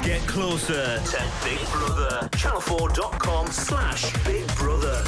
[0.00, 2.28] Get closer to Big Brother.
[2.32, 5.04] Channel4.com slash Big Brother.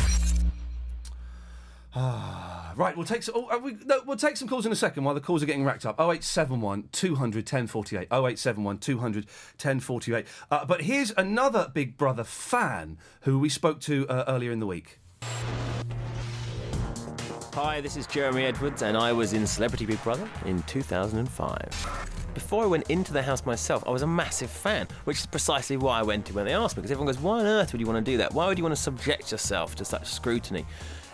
[1.97, 3.35] Ah, right, we'll take some.
[3.37, 5.47] Oh, uh, we, no, we'll take some calls in a second while the calls are
[5.47, 5.99] getting racked up.
[5.99, 8.09] 0871 200 1048.
[8.13, 10.27] 0871 200 1048.
[10.51, 14.67] Uh, but here's another Big Brother fan who we spoke to uh, earlier in the
[14.67, 15.01] week.
[17.55, 22.14] Hi, this is Jeremy Edwards, and I was in Celebrity Big Brother in 2005.
[22.35, 25.77] Before I went into the house myself, I was a massive fan, which is precisely
[25.77, 26.81] why I went to when they asked me.
[26.81, 28.35] Because everyone goes, Why on earth would you want to do that?
[28.35, 30.67] Why would you want to subject yourself to such scrutiny?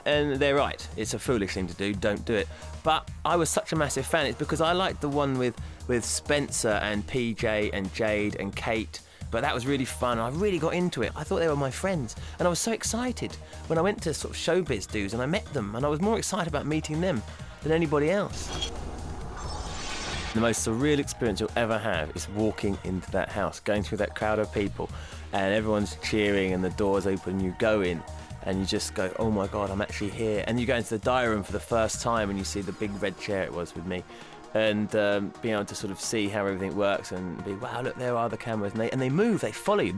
[0.07, 0.87] And they're right.
[0.97, 1.93] It's a foolish thing to do.
[1.93, 2.49] Don't do it.
[2.83, 4.25] But I was such a massive fan.
[4.25, 5.55] It's because I liked the one with
[5.89, 9.01] with Spencer and PJ and Jade and Kate.
[9.31, 10.19] But that was really fun.
[10.19, 11.13] I really got into it.
[11.15, 14.15] I thought they were my friends, and I was so excited when I went to
[14.15, 17.01] sort of showbiz dudes and I met them, and I was more excited about meeting
[17.01, 17.23] them
[17.63, 18.71] than anybody else.
[20.33, 24.15] The most surreal experience you'll ever have is walking into that house, going through that
[24.15, 24.89] crowd of people,
[25.33, 27.35] and everyone's cheering and the doors open.
[27.35, 28.01] And you go in,
[28.45, 31.05] and you just go, "Oh my God, I'm actually here!" And you go into the
[31.05, 33.75] diary room for the first time, and you see the big red chair it was
[33.75, 34.05] with me,
[34.55, 37.97] and um, being able to sort of see how everything works and be, "Wow, look,
[37.97, 39.97] there are the cameras," and they, and they move, they follow you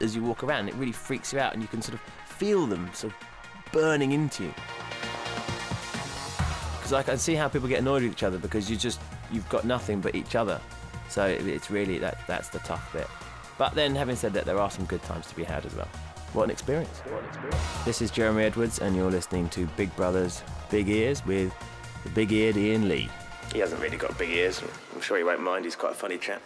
[0.00, 0.68] as you walk around.
[0.68, 4.10] It really freaks you out, and you can sort of feel them sort of burning
[4.10, 4.54] into you
[6.90, 8.98] because I can see how people get annoyed with each other because you just
[9.32, 10.60] you've got nothing but each other.
[11.08, 13.08] So it's really that that's the tough bit.
[13.58, 15.88] But then, having said that, there are some good times to be had as well.
[16.32, 17.00] What an experience!
[17.00, 17.84] What an experience!
[17.84, 21.52] This is Jeremy Edwards, and you're listening to Big Brother's Big Ears with
[22.04, 23.10] the big-eared Ian Lee.
[23.52, 24.62] He hasn't really got big ears.
[24.94, 25.64] I'm sure he won't mind.
[25.64, 26.40] He's quite a funny chap.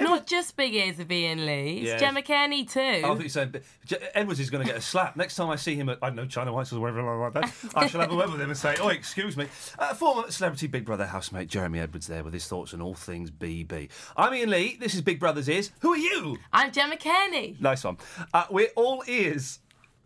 [0.00, 1.78] Not just big ears of Ian Lee.
[1.78, 1.96] It's Yeah.
[1.98, 2.80] Gemma Kenny too.
[2.80, 5.56] I thought you said J- Edwards is going to get a slap next time I
[5.56, 7.52] see him at I don't know China Whites or wherever like that.
[7.76, 9.46] I shall have a word with him and say, "Oh, excuse me."
[9.78, 13.30] Uh, former celebrity Big Brother housemate Jeremy Edwards there with his thoughts on all things
[13.30, 13.88] BB.
[14.16, 14.76] I'm Ian Lee.
[14.80, 15.70] This is Big Brother's ears.
[15.80, 16.38] Who are you?
[16.52, 17.56] I'm Gemma Kenny.
[17.60, 17.96] Nice one.
[18.32, 19.60] Uh, we're all ears.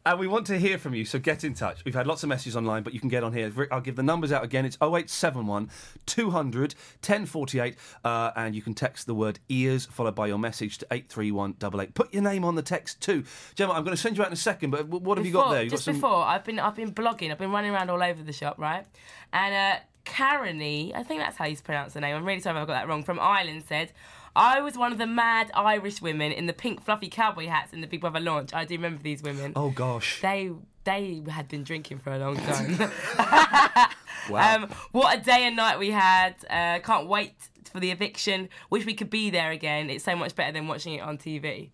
[0.06, 1.84] And we want to hear from you, so get in touch.
[1.84, 3.52] We've had lots of messages online, but you can get on here.
[3.70, 4.64] I'll give the numbers out again.
[4.64, 5.70] It's 0871
[6.06, 6.74] 200
[7.04, 11.94] 1048, uh, and you can text the word ears followed by your message to 83188.
[11.94, 13.24] Put your name on the text too.
[13.54, 15.50] Gemma, I'm going to send you out in a second, but what have you got
[15.50, 15.62] there?
[15.62, 16.00] You've just got some...
[16.00, 17.30] before, I've been I've been blogging.
[17.30, 18.86] I've been running around all over the shop, right?
[19.32, 22.16] And uh, Karony, I think that's how you pronounce the name.
[22.16, 23.02] I'm really sorry if I got that wrong.
[23.02, 23.92] From Ireland said.
[24.38, 27.80] I was one of the mad Irish women in the pink fluffy cowboy hats in
[27.80, 28.54] the Big Brother launch.
[28.54, 29.52] I do remember these women.
[29.56, 30.20] Oh, gosh.
[30.22, 30.52] They
[30.84, 32.78] they had been drinking for a long time.
[32.78, 33.88] Wow.
[34.30, 36.34] Um, what a day and night we had.
[36.50, 37.34] Uh, can't wait
[37.72, 38.48] for the eviction.
[38.68, 39.88] Wish we could be there again.
[39.88, 41.70] It's so much better than watching it on TV.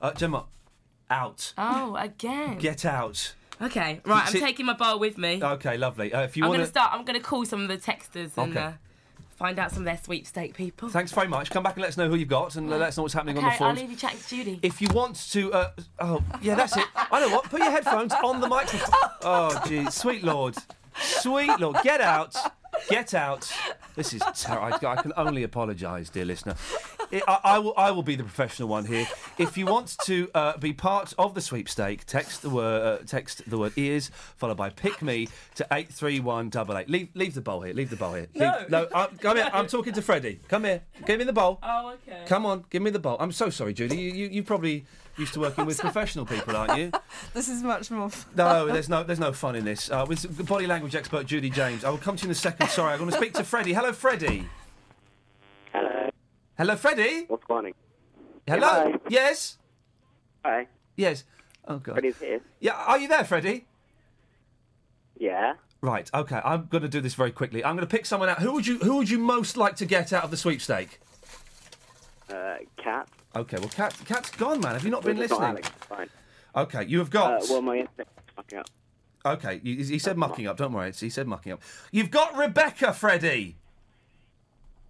[0.00, 0.46] Uh, Gemma,
[1.10, 1.52] out.
[1.56, 2.58] Oh, again.
[2.58, 3.34] Get out.
[3.60, 4.26] Okay, right.
[4.26, 5.40] I'm taking my bowl with me.
[5.40, 6.12] Okay, lovely.
[6.12, 6.90] Uh, if you I'm want going to start.
[6.92, 8.66] I'm going to call some of the texters and Okay.
[8.66, 8.72] uh,
[9.42, 10.88] find out some of their sweepstake people.
[10.88, 11.50] Thanks very much.
[11.50, 13.36] Come back and let us know who you've got and let us know what's happening
[13.38, 14.60] on the Okay, I'll leave you chatting to Judi.
[14.62, 16.86] If you want to, uh, oh yeah, that's it.
[16.94, 17.50] I know what.
[17.50, 18.94] Put your headphones on the microphone.
[19.22, 20.54] Oh, gee, sweet lord,
[20.96, 22.36] sweet lord, get out,
[22.88, 23.52] get out.
[23.96, 24.86] This is terrible.
[24.86, 26.54] I, I can only apologise, dear listener.
[27.12, 27.74] I, I, I will.
[27.76, 29.06] I will be the professional one here.
[29.38, 33.48] If you want to uh, be part of the sweepstake, text the word uh, text
[33.48, 36.88] the word ears followed by pick me to eight three one double eight.
[36.88, 37.74] Leave leave the bowl here.
[37.74, 38.28] Leave the bowl here.
[38.34, 38.56] No.
[38.60, 38.88] Leave- no.
[38.94, 39.50] uh, come here.
[39.52, 40.40] I'm talking to Freddie.
[40.48, 40.82] Come here.
[41.06, 41.58] Give me the bowl.
[41.62, 42.22] Oh, okay.
[42.26, 43.16] Come on, give me the bowl.
[43.20, 43.98] I'm so sorry, Judi.
[43.98, 44.84] You, you, you probably
[45.18, 46.90] used to working with professional people, aren't you?
[47.34, 48.32] This is much more fun.
[48.36, 49.90] No, there's no, there's no fun in this.
[49.90, 52.68] Uh, with body language expert Judi James, I will come to you in a second.
[52.68, 53.72] Sorry, I'm going to speak to Freddie.
[53.72, 54.48] Hello, Freddie.
[56.62, 56.76] Hello.
[56.76, 57.24] Freddie.
[57.26, 57.74] What's morning?
[58.46, 58.60] Hello.
[58.92, 58.94] Hi.
[59.08, 59.58] Yes.
[60.44, 60.68] Hi.
[60.96, 61.24] Yes.
[61.66, 61.94] Oh God.
[61.94, 62.40] Freddie's here.
[62.60, 62.74] Yeah.
[62.74, 63.66] Are you there, Freddie?
[65.18, 65.54] Yeah.
[65.80, 66.08] Right.
[66.14, 66.40] Okay.
[66.44, 67.64] I'm going to do this very quickly.
[67.64, 68.38] I'm going to pick someone out.
[68.38, 71.00] Who would you Who would you most like to get out of the sweepstake?
[72.32, 73.08] Uh, Kat.
[73.34, 73.58] Okay.
[73.58, 74.74] Well, Kat Kat's gone, man.
[74.74, 75.64] Have you not been It's not listening?
[75.64, 76.08] Alex, Fine.
[76.54, 76.84] Okay.
[76.86, 77.10] You have Uh,
[77.40, 77.42] got.
[77.50, 78.66] well, my internet's fucking up.
[79.24, 80.56] Okay, he, he said mucking up.
[80.56, 81.62] Don't worry, it's- he said mucking up.
[81.92, 83.56] You've got Rebecca, Freddie.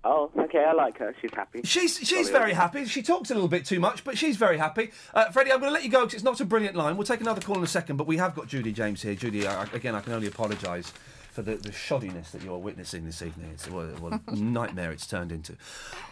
[0.04, 0.64] Oh, okay.
[0.64, 1.14] I like her.
[1.20, 1.62] She's happy.
[1.64, 2.84] She's she's Probably very happy.
[2.86, 4.90] She talks a little bit too much, but she's very happy.
[5.14, 6.96] Uh, Freddie, I'm going to let you go because it's not a brilliant line.
[6.96, 9.14] We'll take another call in a second, but we have got Judi James here.
[9.14, 10.92] Judi, I- again, I can only apologise
[11.30, 13.50] for the, the shoddiness that you're witnessing this evening.
[13.54, 15.56] It's what, what a nightmare it's turned into.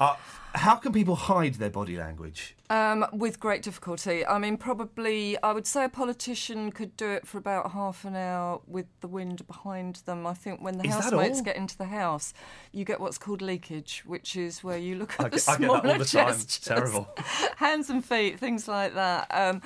[0.01, 0.15] Uh,
[0.55, 2.57] how can people hide their body language?
[2.71, 4.25] Um, with great difficulty.
[4.25, 8.15] I mean, probably, I would say a politician could do it for about half an
[8.15, 10.25] hour with the wind behind them.
[10.25, 12.33] I think when the Is housemates get into the house,
[12.71, 15.53] you get what's called leakage, which is where you look at I the get, I
[15.53, 16.59] get smaller that all the gestures.
[16.61, 17.09] Terrible.
[17.57, 19.27] hands and feet, things like that.
[19.33, 19.63] Um,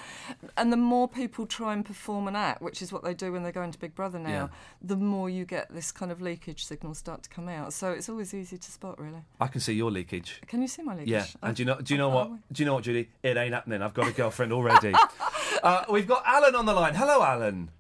[0.57, 3.43] and the more people try and perform an act, which is what they do when
[3.43, 4.49] they go into Big Brother now, Yeah.
[4.80, 7.74] the more you get this kind of leakage signal start to come out.
[7.74, 9.24] So it's always easy to spot, really.
[9.41, 10.41] I can see your leakage.
[10.47, 11.09] Can you see my leakage?
[11.09, 11.81] Yeah, and do you know?
[11.81, 12.31] Do you know what?
[12.53, 13.09] Do you know what, Judi?
[13.22, 13.83] It ain't happening.
[13.83, 14.93] I've got a girlfriend already.
[15.62, 16.95] uh, we've got Alan on the line.
[16.95, 17.70] Hello, Alan.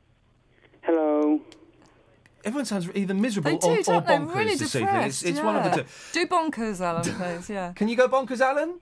[0.82, 1.40] Hello.
[2.44, 4.14] Everyone sounds either miserable They do, or, or don't they?
[4.14, 4.94] bonkers Really this evening.
[4.96, 5.88] It's, depressed, it's one of the two.
[6.12, 7.48] Do bonkers, Alan, please.
[7.48, 7.72] Yeah.
[7.72, 8.80] Can you go bonkers, Alan?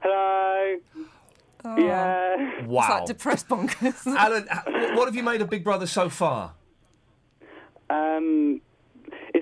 [0.00, 0.76] Hello.
[1.64, 1.76] Oh.
[1.78, 2.66] Yeah.
[2.66, 2.80] Wow.
[2.82, 4.06] It's like depressed bonkers.
[4.06, 4.46] Alan,
[4.94, 6.52] what have you made of Big Brother so far?
[7.88, 8.60] Um,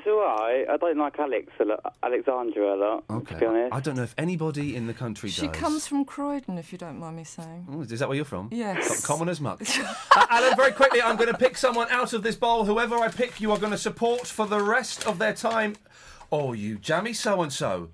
[0.04, 0.66] it's It's all right.
[0.68, 3.04] I don't like Alex a lot, Alexandra a lot.
[3.08, 3.34] Okay.
[3.34, 3.72] To be honest.
[3.74, 5.56] I don't know if anybody in the country She does.
[5.56, 7.68] comes from Croydon, if you don't mind me saying.
[7.70, 8.48] Oh, is that where you're from?
[8.50, 9.06] Yes.
[9.06, 9.62] Common as muck.
[10.16, 12.64] uh, Alan, very quickly, I'm going to pick someone out of this bowl.
[12.64, 15.76] Whoever I pick, you are going to support for the rest of their time.
[16.30, 17.90] Oh, you jammy so and so.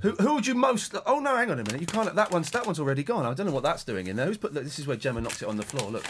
[0.00, 0.94] Who, who would you most?
[1.06, 1.80] Oh no, hang on a minute.
[1.80, 2.14] You can't.
[2.14, 3.26] That one's that one's already gone.
[3.26, 4.26] I don't know what that's doing in there.
[4.26, 4.54] Who's put?
[4.54, 5.90] This is where Gemma knocks it on the floor.
[5.90, 6.04] Look.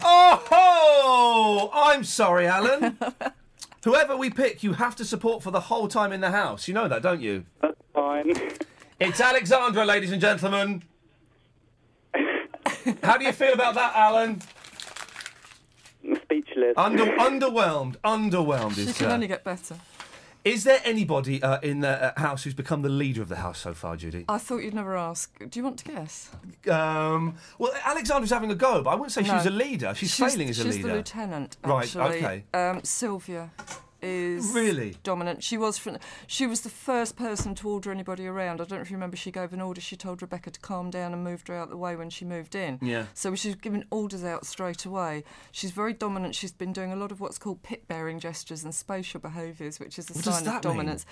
[0.00, 2.98] Oh, I'm sorry, Alan.
[3.86, 6.66] Whoever we pick, you have to support for the whole time in the house.
[6.66, 7.44] You know that, don't you?
[7.62, 8.32] That's fine.
[8.98, 10.82] It's Alexandra, ladies and gentlemen.
[13.02, 14.40] How do you feel about that, Alan?
[16.22, 16.72] Speechless.
[16.78, 17.96] Under, underwhelmed.
[17.98, 18.96] Underwhelmed She is.
[18.96, 19.76] can uh, only get better.
[20.46, 23.58] Is there anybody uh, in the uh, house who's become the leader of the house
[23.58, 24.26] so far, Judi?
[24.28, 25.36] I thought you'd never ask.
[25.40, 26.30] Do you want to guess?
[26.70, 29.36] Um, well, Alexandra's having a go, but I wouldn't say No.
[29.36, 29.92] she's a leader.
[29.96, 30.76] She's, failing as a she's leader.
[30.76, 31.56] She's the lieutenant.
[31.64, 32.44] Right, okay.
[32.54, 33.50] Um, Sylvia
[34.06, 34.96] is Really?
[35.02, 35.42] dominant.
[35.42, 38.60] She was from, she was the first person to order anybody around.
[38.60, 39.16] I don't know if you remember.
[39.16, 39.80] She gave an order.
[39.80, 42.54] She told Rebecca to calm down and moved her out the way when she moved
[42.54, 42.78] in.
[42.80, 43.06] Yeah.
[43.14, 45.24] So she's giving orders out straight away.
[45.52, 46.34] She's very dominant.
[46.34, 49.98] She's been doing a lot of what's called pit baring gestures and spatial behaviours, which
[49.98, 51.06] is a What sign of dominance.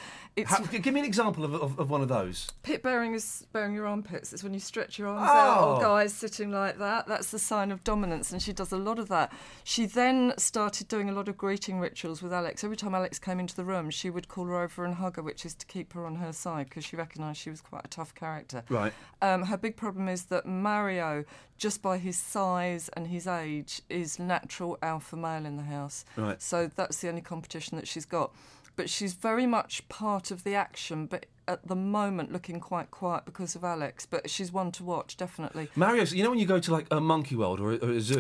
[0.47, 2.51] How- give me an example of, of, of one of those.
[2.63, 4.33] Pit baring is baring your armpits.
[4.33, 5.75] It's when you stretch your arms out, Oh.
[5.77, 7.07] or guys sitting like that.
[7.07, 9.33] That's the sign of dominance, and she does a lot of that.
[9.65, 12.63] She then started doing a lot of greeting rituals with Alex.
[12.65, 15.23] Every time Alex came into the room, she would call her over and hug her,
[15.23, 17.89] which is to keep her on her side because she recognised she was quite a
[17.89, 18.65] tough character.
[18.69, 18.93] Right.
[19.23, 21.25] Um, her big problem is that Mario,
[21.57, 26.05] just by his size and his age, is natural alpha male in the house.
[26.17, 26.43] Right.
[26.43, 28.35] So that's the only competition that she's got.
[28.77, 33.25] But she's very much part of the action, but at the moment looking quite quiet
[33.25, 34.07] because of Alex.
[34.07, 35.69] But she's one to watch, definitely.
[35.77, 38.01] Mario, you know when you go to like a monkey world or a, or a
[38.01, 38.19] zoo,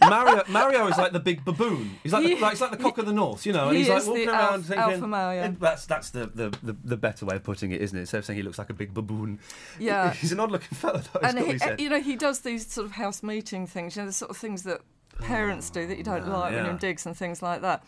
[0.00, 1.98] Mario, Mario is like the big baboon.
[2.02, 3.68] He's like, the, like it's like the cock of the north, you know.
[3.68, 5.56] And he he's like walking around alpha- thinking, alpha.
[5.60, 8.02] That's that's the, the, the, the better way of putting it, isn't it?
[8.02, 9.38] Instead of saying he looks like a big baboon.
[9.78, 10.12] Yeah.
[10.12, 11.00] he's an odd-looking fellow.
[11.12, 14.02] Though, and he, he you know, he does these sort of house meeting things, you
[14.02, 14.80] know, the sort of things that
[15.20, 16.62] parents do that you don't like when yeah.
[16.62, 17.82] you're in digs and things like that.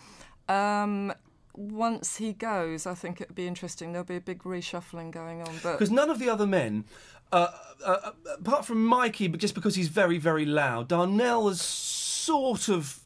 [0.48, 1.12] Um,
[1.58, 3.92] once he goes, I think it'd be interesting.
[3.92, 6.84] There'll be a big reshuffling going on, Because none of the other men,
[7.32, 7.48] uh,
[7.84, 12.68] uh, uh, apart from Mikey, but just because he's very, very loud, Darnell is sort
[12.68, 13.00] of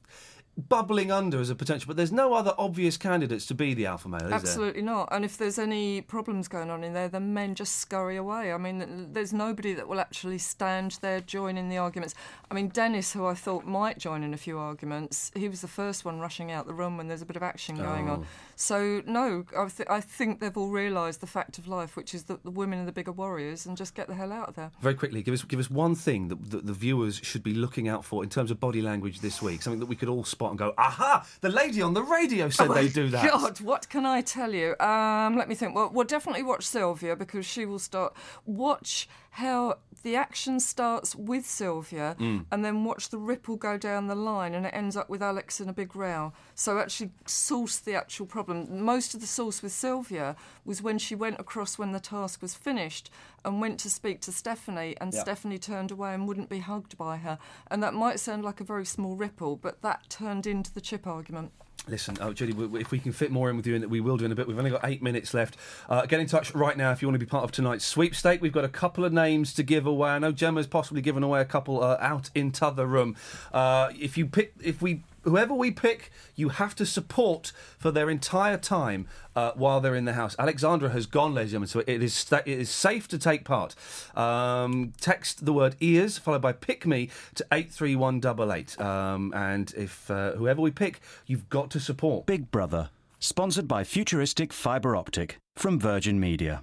[0.57, 1.87] bubbling under as a potential.
[1.89, 4.35] But there's no other obvious candidates to be the alpha male, is there?
[4.35, 5.09] Absolutely not.
[5.11, 8.53] And if there's any problems going on in there, the men just scurry away.
[8.53, 12.15] I mean, there's nobody that will actually stand there joining the arguments.
[12.51, 15.69] I mean, Dennis, who I thought might join in a few arguments, he was the
[15.69, 18.13] first one rushing out the room when there's a bit of action going Oh.
[18.13, 18.27] on.
[18.57, 22.25] So, no, I, th- I think they've all realised the fact of life, which is
[22.25, 24.71] that the women are the bigger warriors and just get the hell out of there.
[24.81, 27.89] Very quickly, give us give us one thing that, that the viewers should be looking
[27.89, 29.63] out for in terms of body language this week.
[29.63, 31.27] Something that we could all spot and go, aha!
[31.41, 33.31] The lady on the radio said Oh they do that.
[33.31, 34.79] God, what can I tell you?
[34.79, 35.75] Um, let me think.
[35.75, 38.15] Well, we'll definitely watch Sylvia because she will start.
[38.47, 42.47] Watch how the action starts with Sylvia Mm.
[42.51, 45.61] and then watch the ripple go down the line and it ends up with Alex
[45.61, 46.33] in a big row.
[46.55, 48.83] So actually source the actual problem.
[48.85, 52.55] Most of the source with Sylvia was when she went across when the task was
[52.55, 53.11] finished
[53.45, 55.21] and went to speak to Stephanie and Yeah.
[55.23, 57.39] Stephanie turned away and wouldn't be hugged by her.
[57.71, 61.07] And that might sound like a very small ripple, but that turned into the chip
[61.07, 61.53] argument.
[61.89, 64.25] Listen, oh, Judi, if we can fit more in with you, and we will do
[64.25, 64.47] in a bit.
[64.47, 65.57] We've only got eight minutes left.
[65.89, 68.41] Uh, get in touch right now if you want to be part of tonight's sweepstake.
[68.41, 70.11] We've got a couple of names to give away.
[70.11, 73.17] I know Gemma's possibly given away a couple uh, out in t'other room.
[73.53, 78.11] Uh, if you pick, if we, whoever we pick, you have to support for their
[78.11, 80.37] entire time uh, while they're in the house.
[80.39, 83.75] Alexandra has gone, ladies and gentlemen, so it is it is safe to take part.
[84.17, 88.79] Um, text the word ears followed by pick me to eight three one double eight.
[88.81, 92.27] Um, and if uh, whoever we pick, you've got to support.
[92.27, 96.63] Big Brother, sponsored by Futuristic Fibre Optic from Virgin Media.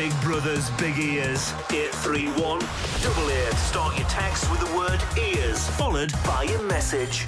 [0.00, 1.52] Text Big Brother's Big Ears.
[1.70, 2.60] 831
[3.02, 3.52] double eight.
[3.54, 7.26] Start your text with the word ears, followed by your message.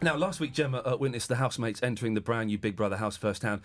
[0.00, 3.18] Now, last week, Gemma uh, witnessed the housemates entering the brand new Big Brother house
[3.18, 3.60] firsthand.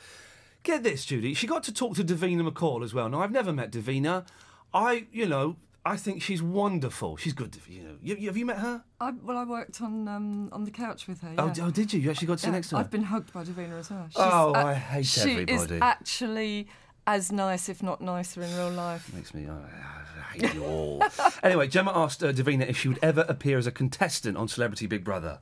[0.63, 1.33] Get this, Judi.
[1.35, 3.07] She got to talk to Davina McCall as well.
[3.07, 4.25] Now, I've never met Davina.
[4.73, 5.55] I, you know,
[5.85, 7.15] I think she's wonderful.
[7.15, 7.57] She's good.
[7.69, 8.83] You know, you, you- have you met her?
[8.99, 11.35] I, well, I worked on um, on the couch with her.
[11.37, 11.53] Oh, yeah.
[11.53, 12.01] d- oh, did you?
[12.01, 12.81] You actually got to sit Yeah, next to her.
[12.81, 14.05] I've been hugged by Davina as well.
[14.09, 15.75] She's, Oh, uh, I hate she everybody.
[15.75, 16.67] is actually
[17.09, 19.11] as nice, if not nicer, in real life.
[19.13, 19.47] Makes me.
[19.47, 21.03] uh, I hate you all.
[21.43, 24.85] anyway, Gemma asked uh, Davina if she would ever appear as a contestant on Celebrity
[24.85, 25.39] Big Brother.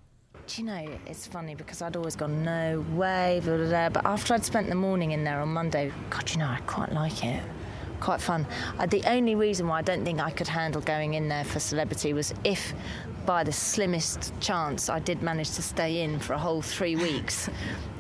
[0.48, 3.90] Do you know, it's funny because I'd always gone, no way, blah, blah, blah.
[3.90, 6.94] But after I'd spent the morning in there on Monday, God, you know, I quite
[6.94, 7.44] like it.
[8.00, 8.48] quite fun.
[8.80, 11.60] Uh, the only reason why I don't think I could handle going in there for
[11.60, 12.74] celebrity was if,
[13.28, 17.50] by the slimmest chance, I did manage to stay in for a whole three weeks.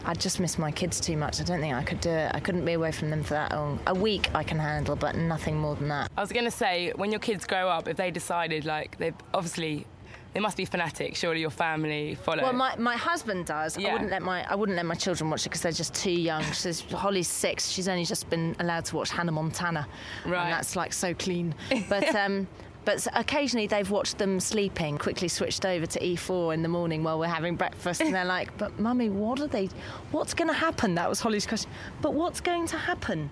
[0.05, 1.41] I'd just miss my kids too much.
[1.41, 2.32] I don't think I could do it.
[2.34, 3.78] I couldn't be away from them for that long.
[3.88, 6.09] A week I can handle, but nothing more than that.
[6.17, 9.13] I was going to say, when your kids grow up, if they decided, like, they've
[9.34, 9.86] obviously.
[10.34, 11.17] They must be fanatics.
[11.19, 12.43] Surely your family follow.
[12.43, 13.75] Well, my, my husband does.
[13.78, 16.11] I wouldn't let my I wouldn't let my children watch it because they're just too
[16.11, 16.43] young.
[16.51, 17.69] She's, Holly's six.
[17.71, 19.88] She's only just been allowed to watch Hannah Montana,
[20.25, 20.43] Right.
[20.43, 21.55] and that's like so clean.
[21.89, 22.45] But um,
[22.88, 24.98] but occasionally they've watched them sleeping.
[24.98, 28.58] Quickly switched over to E4 in the morning while we're having breakfast, and they're like,
[28.58, 29.68] "But mummy, what are they?
[30.12, 31.70] What's going to happen?" That was Holly's question.
[32.02, 33.30] But what's going to happen?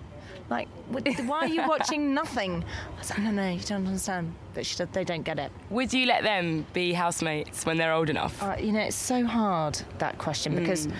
[0.50, 2.64] Like, why are you watching nothing?
[2.98, 4.32] I said, no, no, you don't understand.
[4.54, 5.50] But she said, they don't get it.
[5.70, 8.40] Would you let them be housemates when they're old enough?
[8.40, 10.94] Uh, you know, it's so hard that question because Mm.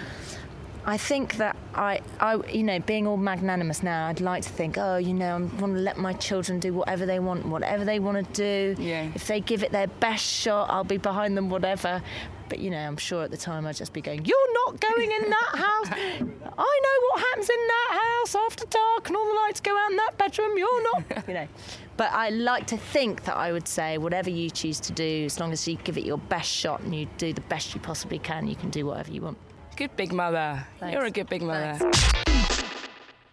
[0.89, 4.79] I think that I, I, you know, being all magnanimous now, I'd like to think,
[4.79, 7.99] oh, you know, I want to let my children do whatever they want, whatever they
[7.99, 8.81] want to do.
[8.81, 9.11] Yeah.
[9.13, 12.03] If they give it their best shot, I'll be behind them, whatever.
[12.49, 15.11] But you know, I'm sure at the time I'd just be going, "You're not going
[15.11, 15.89] in that house.
[15.91, 19.91] I know what happens in that house after dark, and all the lights go out
[19.91, 20.57] in that bedroom.
[20.57, 21.49] You're not." you know.
[21.97, 25.41] But I like to think that I would say, whatever you choose to do, as
[25.41, 28.19] long as you give it your best shot and you do the best you possibly
[28.19, 29.39] can, you can do whatever you want.
[29.77, 30.67] Good big mother.
[30.81, 30.95] Thanks.
[30.95, 31.79] You're a good big mother.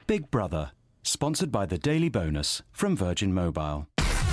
[0.07, 0.71] Big Brother,
[1.01, 3.87] sponsored by the Daily Bonus from Virgin Mobile.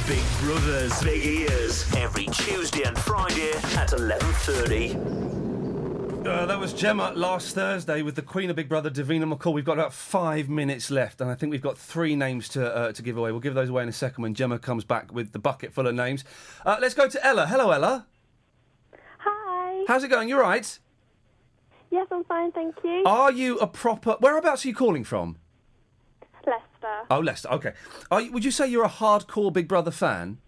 [0.08, 1.94] Big Brothers Big Ears.
[1.94, 6.26] Every Tuesday and Friday at 11.30.
[6.26, 9.52] Uh, that was Gemma last Thursday with the Queen of Big Brother, Davina McCall.
[9.52, 12.90] We've got about five minutes left, and I think we've got three names to uh,
[12.92, 13.30] to give away.
[13.30, 15.86] We'll give those away in a second when Gemma comes back with the bucket full
[15.86, 16.24] of names.
[16.66, 17.46] Uh, let's go to Ella.
[17.46, 18.08] Hello, Ella.
[19.18, 19.84] Hi.
[19.86, 20.28] How's it going?
[20.28, 20.76] You all right?
[21.90, 23.02] Yes, I'm fine, thank you.
[23.04, 24.16] Are you a proper?
[24.20, 25.36] Whereabouts are you calling from?
[26.46, 27.06] Leicester.
[27.10, 27.48] Oh, Leicester.
[27.50, 27.72] Okay.
[28.10, 30.38] Are you, would you say you're a hardcore Big Brother fan?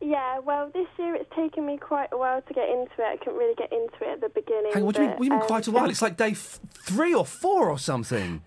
[0.00, 3.04] Yeah, well, this year it's taken me quite a while to get into it.
[3.04, 4.72] I couldn't really get into it at the beginning.
[4.72, 5.16] Hang on, what do you mean?
[5.16, 5.88] What do you mean um, quite a while?
[5.90, 8.42] It's like day f- three or four or something.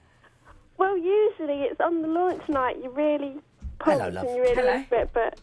[0.78, 2.78] Well, usually it's on the launch night.
[2.84, 3.38] You really
[3.80, 4.26] pumped Hello, love.
[4.28, 4.74] and you really Hello.
[4.74, 5.39] into it, but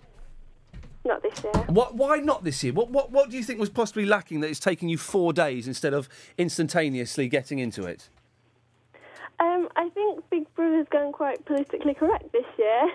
[1.05, 1.53] not this year.
[1.69, 1.95] What?
[1.95, 2.73] Why not this year?
[2.73, 2.91] What?
[2.91, 3.11] What?
[3.11, 6.09] What do you think was possibly lacking that it's taking you four days instead of
[6.39, 8.09] instantaneously getting into it?
[9.41, 12.91] Um, I think Big Brother's going quite politically correct this year.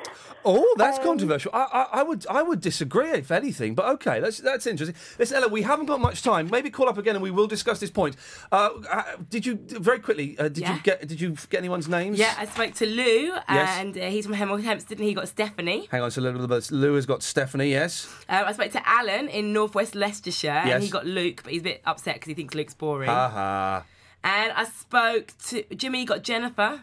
[0.46, 1.52] Oh, that's Um, controversial.
[1.54, 3.76] I, I, I would, I would disagree if anything.
[3.76, 4.96] But okay, that's that's interesting.
[5.20, 6.50] Listen, Ella, we haven't got much time.
[6.50, 8.16] Maybe call up again and we will discuss this point.
[8.52, 10.38] Uh, uh, did you very quickly?
[10.40, 10.76] Uh, did Yeah.
[10.76, 11.08] you get?
[11.08, 12.18] Did you get anyone's names?
[12.18, 13.80] Yeah, I spoke to Lou, Yes.
[13.80, 15.88] and uh, he's from Hemel Hempstead, and he got Stephanie.
[15.92, 16.72] Hang on, so a little bit.
[16.72, 17.70] Lou has got Stephanie.
[17.72, 18.08] Yes.
[18.30, 20.76] Um, I spoke to Alan in Northwest Leicestershire, Yes.
[20.76, 23.10] and he got Luke, but he's a bit upset because he thinks Luke's boring.
[23.10, 23.84] Ha ha.
[24.24, 26.82] And I spoke to Jimmy, got Jennifer.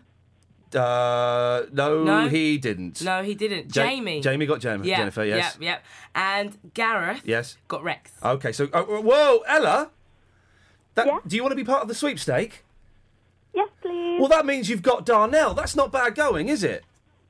[0.75, 2.29] Uh, no, No?
[2.29, 3.03] he didn't.
[3.03, 3.75] No, he didn't.
[3.75, 4.21] Ja- Jamie.
[4.21, 5.25] Jamie got Jem- Yeah, Jennifer.
[5.25, 5.55] Yes.
[5.55, 5.85] Yep, yep.
[6.15, 7.57] And Gareth Yes.
[7.69, 8.11] got Rex.
[8.23, 9.91] Okay, so oh, whoa, Ella.
[10.95, 12.65] That, Do you want to be part of the sweepstake?
[13.55, 14.19] Yes, please.
[14.19, 15.55] Well, that means you've got Darnell.
[15.55, 16.85] That's not bad going, is it?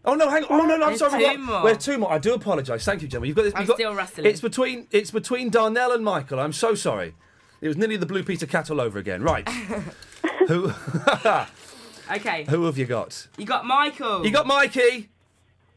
[0.05, 0.61] Oh no, hang on.
[0.61, 1.11] Oh no, no, I'm sorry.
[1.11, 1.63] two we've got- more.
[1.65, 2.13] We have two more.
[2.13, 2.85] I do apologise.
[2.85, 3.27] Thank you, Gemma.
[3.27, 3.55] You've got this.
[3.55, 4.27] I'm you've got, still wrestling.
[4.27, 6.39] It's between it's between Darnell and Michael.
[6.39, 7.15] I'm so sorry.
[7.61, 9.23] It was nearly the Blue Peter cat all over again.
[9.23, 9.49] Right.
[10.49, 10.73] who
[12.11, 12.45] Okay.
[12.49, 13.27] who have you got?
[13.37, 14.25] You got Michael.
[14.25, 15.09] You got Mikey.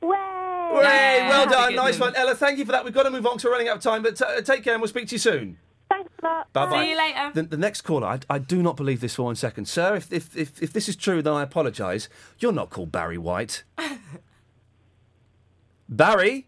[0.02, 0.16] Way!
[0.72, 1.74] Hooray, well done.
[1.76, 2.12] Nice one.
[2.14, 2.16] one.
[2.16, 2.86] Ella, thank you for that.
[2.86, 4.74] We've got to move on 'cause we're running out of time, but uh, take care
[4.74, 5.58] and we'll speak to you soon.
[5.90, 6.54] Thanks a lot.
[6.54, 6.84] Bye bye.
[6.84, 7.32] See you later.
[7.34, 9.66] The, the next caller, I, I do not believe this for one second.
[9.68, 12.08] Sir, if, if, if, if this is true, then I apologise.
[12.38, 13.64] You're not called Barry White.
[15.90, 16.48] Barry?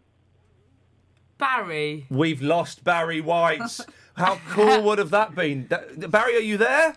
[1.40, 2.06] Barry.
[2.10, 3.80] We've lost Barry White.
[4.16, 5.68] How cool would have that been?
[5.70, 6.96] That- Barry, are you there?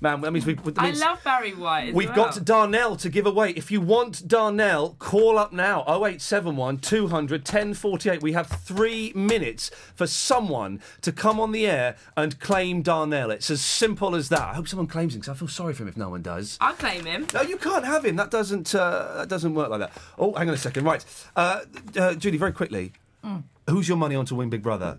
[0.00, 0.54] Man, that means we.
[0.54, 1.92] That I love Barry White.
[1.92, 2.26] We've well.
[2.30, 3.50] got Darnell to give away.
[3.50, 8.22] If you want Darnell, call up now 0871 200 1048.
[8.22, 13.32] We have three minutes for someone to come on the air and claim Darnell.
[13.32, 14.40] It's as simple as that.
[14.40, 16.58] I hope someone claims him because I feel sorry for him if no one does.
[16.60, 17.26] I'll claim him.
[17.34, 18.14] No, you can't have him.
[18.14, 18.72] That doesn't.
[18.76, 19.92] Uh, that doesn't work like that.
[20.16, 20.84] Oh, hang on a second.
[20.84, 21.04] Right,
[21.34, 21.62] uh,
[21.96, 22.92] uh, Judi, very quickly.
[23.24, 23.42] Mm.
[23.68, 24.96] Who's your money on to win Big Brother?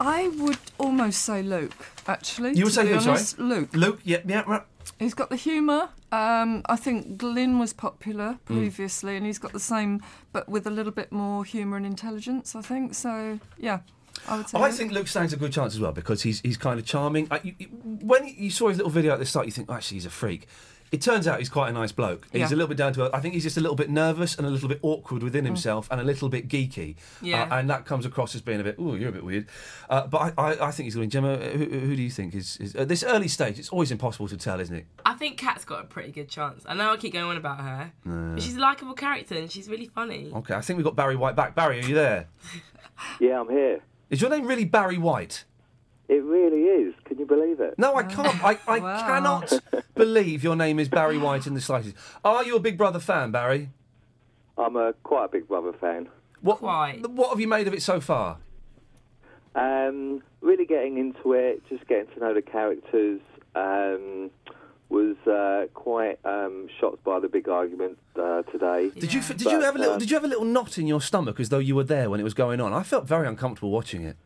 [0.00, 2.54] I would almost say Luke, actually.
[2.56, 2.94] You would say who?
[2.96, 3.36] honest.
[3.36, 3.74] Sorry, Luke.
[3.74, 4.00] Luke.
[4.04, 4.42] Yeah, yeah.
[4.46, 4.62] Right.
[4.98, 5.90] He's got the humour.
[6.12, 8.56] Um, I think Glyn was popular Mm.
[8.56, 12.54] previously, and he's got the same, but with a little bit more humour and intelligence.
[12.56, 13.38] I think so.
[13.58, 13.80] Yeah,
[14.26, 14.58] I would say.
[14.58, 14.74] I Luke.
[14.74, 17.28] think Luke stands a good chance as well because he's he's kind of charming.
[17.30, 19.96] I, you- when you saw his little video at the start, you think, oh, actually,
[19.96, 20.46] he's a freak.
[20.90, 22.26] It turns out he's quite a nice bloke.
[22.32, 23.10] He's a little bit down to earth.
[23.12, 25.86] I think he's just a little bit nervous and a little bit awkward within himself
[25.90, 26.96] and a little bit geeky.
[27.20, 27.42] Yeah.
[27.42, 29.46] Uh, and that comes across as being a bit, oh, you're a bit weird.
[29.90, 31.36] Uh, but I, I, I think he's going to win.
[31.36, 32.74] Gemma, who, who do you think is, is.
[32.74, 34.86] At this early stage, it's always impossible to tell, isn't it?
[35.04, 36.64] I think Kat's got a pretty good chance.
[36.66, 39.50] I know I keep going on about her, Uh, but she's a likable character and
[39.50, 40.32] she's really funny.
[40.34, 41.54] okay, I think we've got Barry White back.
[41.54, 42.28] Barry, are you there?
[43.20, 43.80] Yeah, I'm here.
[44.10, 45.44] Is your name really Barry White?
[46.08, 46.94] It really is.
[47.04, 47.78] Can you believe it?
[47.78, 48.42] No, I can't.
[48.42, 49.52] I, I cannot
[49.94, 51.96] believe your name is Barry White in the slightest.
[52.24, 53.70] Are you a Big Brother fan, Barry?
[54.56, 56.08] I'm a quite a Big Brother fan.
[56.40, 58.38] What, What have you made of it so far?
[59.54, 63.20] Um, really getting into it, just getting to know the characters.
[63.54, 64.30] Um,
[64.88, 68.90] was uh, quite um, shocked by the big argument uh, today.
[68.98, 71.00] Did you did you have a little did you have a little knot in your
[71.00, 72.72] stomach as though you were there when it was going on?
[72.72, 74.16] I felt very uncomfortable watching it.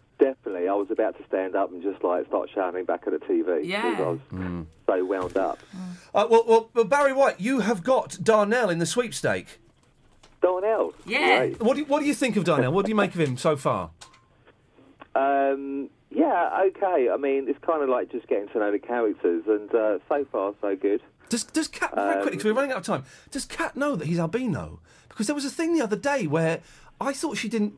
[0.73, 3.19] Definitely, I was about to stand up and just like start shouting back at the
[3.27, 3.91] TV Yeah.
[3.91, 4.67] because I was Mm.
[4.87, 5.59] so wound up.
[6.15, 9.59] Uh, well, well, well, Barry White, you have got Darnell in the sweepstake.
[10.41, 11.39] Darnell, Yeah.
[11.39, 11.61] great.
[11.63, 12.73] What do you, what do you think of Darnell?
[12.73, 13.91] What do you make of him so far?
[15.15, 17.09] Um, yeah, okay.
[17.13, 20.25] I mean, it's kind of like just getting to know the characters, and uh, so
[20.33, 21.01] far so good.
[21.29, 22.37] Does does Kat very quickly?
[22.39, 23.05] 'cause we're running out of time.
[23.31, 24.81] Does Kat know that he's albino?
[25.09, 26.61] Because there was a thing the other day where
[27.01, 27.75] I thought she didn't,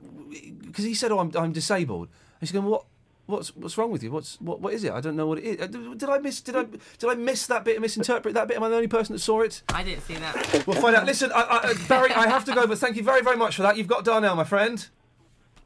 [0.66, 2.09] because he said, "Oh, I'm, I'm disabled,"
[2.41, 2.85] and she's going, "What?
[3.26, 4.11] What's what's wrong with you?
[4.11, 4.61] What's what?
[4.61, 4.93] What is it?
[4.93, 5.61] I don't know what it is.
[5.61, 6.43] Uh, Did did I miss?
[6.43, 7.80] Did I did I miss that bit?
[7.80, 8.59] Misinterpret that bit?
[8.59, 9.62] Am I the only person that saw it?
[9.70, 10.66] I didn't see that.
[10.66, 11.07] We'll find out.
[11.07, 13.57] Listen, I, I, uh, Barry, I have to go, but thank you very very much
[13.57, 13.78] for that.
[13.78, 14.87] You've got Darnell, my friend.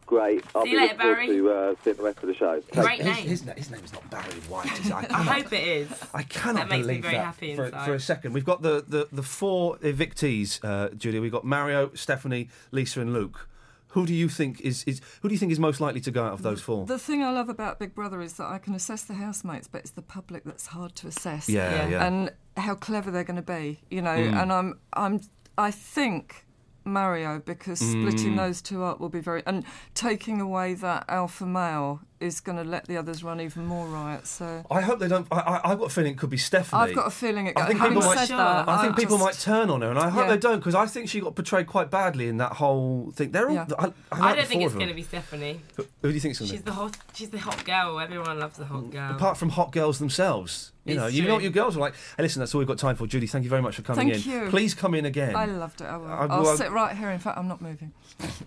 [0.06, 0.42] Great.
[0.54, 1.26] I'll See be you later, Barry.
[1.26, 2.62] to uh, seeing the rest of the show.
[2.72, 3.26] Great his, name.
[3.28, 4.72] His, na- his name's not Barry White.
[4.78, 4.92] Is it?
[4.94, 5.90] I, I hope it is.
[6.14, 8.32] I cannot That makes me believe very that happy for, for a second.
[8.32, 11.20] We've got the, the, the four evictees, uh, Julia.
[11.20, 13.48] We've got Mario, Stephanie, Lisa, and Luke.
[13.92, 16.24] Who do you think is, is who do you think is most likely to go
[16.24, 16.84] out of those four?
[16.86, 19.78] The thing I love about Big Brother is that I can assess the housemates, but
[19.80, 21.48] it's the public that's hard to assess.
[21.48, 21.88] Yeah, Yeah.
[21.88, 22.06] yeah.
[22.06, 24.16] And how clever they're going to be, you know.
[24.16, 24.42] Mm.
[24.42, 25.20] And I'm, I'm,
[25.56, 26.44] I think
[26.84, 28.36] Mario because splitting Mm.
[28.36, 29.64] those two up will be very and
[29.94, 34.26] taking away that alpha male is going to let the others run even more riot.
[34.26, 35.26] So I hope they don't.
[35.30, 36.82] I, I, I've got a feeling it could be Stephanie.
[36.82, 37.56] I've got a feeling it.
[37.56, 38.18] I think people might.
[38.26, 40.30] said that, I think people just- might turn on her, and I hope Yeah.
[40.34, 43.30] they don't because I think she got portrayed quite badly in that whole thing.
[43.30, 43.54] They're all.
[43.54, 43.66] Yeah.
[43.78, 45.60] I, I, I don't think it's going to be Stephanie.
[45.76, 46.56] Who who do you think's going to?
[46.56, 46.96] She's the hot.
[47.14, 47.98] She's the hot girl.
[48.00, 49.12] Everyone loves the hot mm, girl.
[49.12, 51.94] Apart from hot girls themselves, you know, you know what your girls are like.
[52.16, 53.06] Hey, listen, that's all we've got time for.
[53.06, 54.32] Judi, thank you very much for coming Thank in.
[54.44, 54.48] you.
[54.50, 55.36] Please come in again.
[55.36, 55.84] I loved it.
[55.84, 56.06] I will.
[56.08, 57.10] I- I'll well, sit right here.
[57.10, 57.92] In fact, I'm not moving.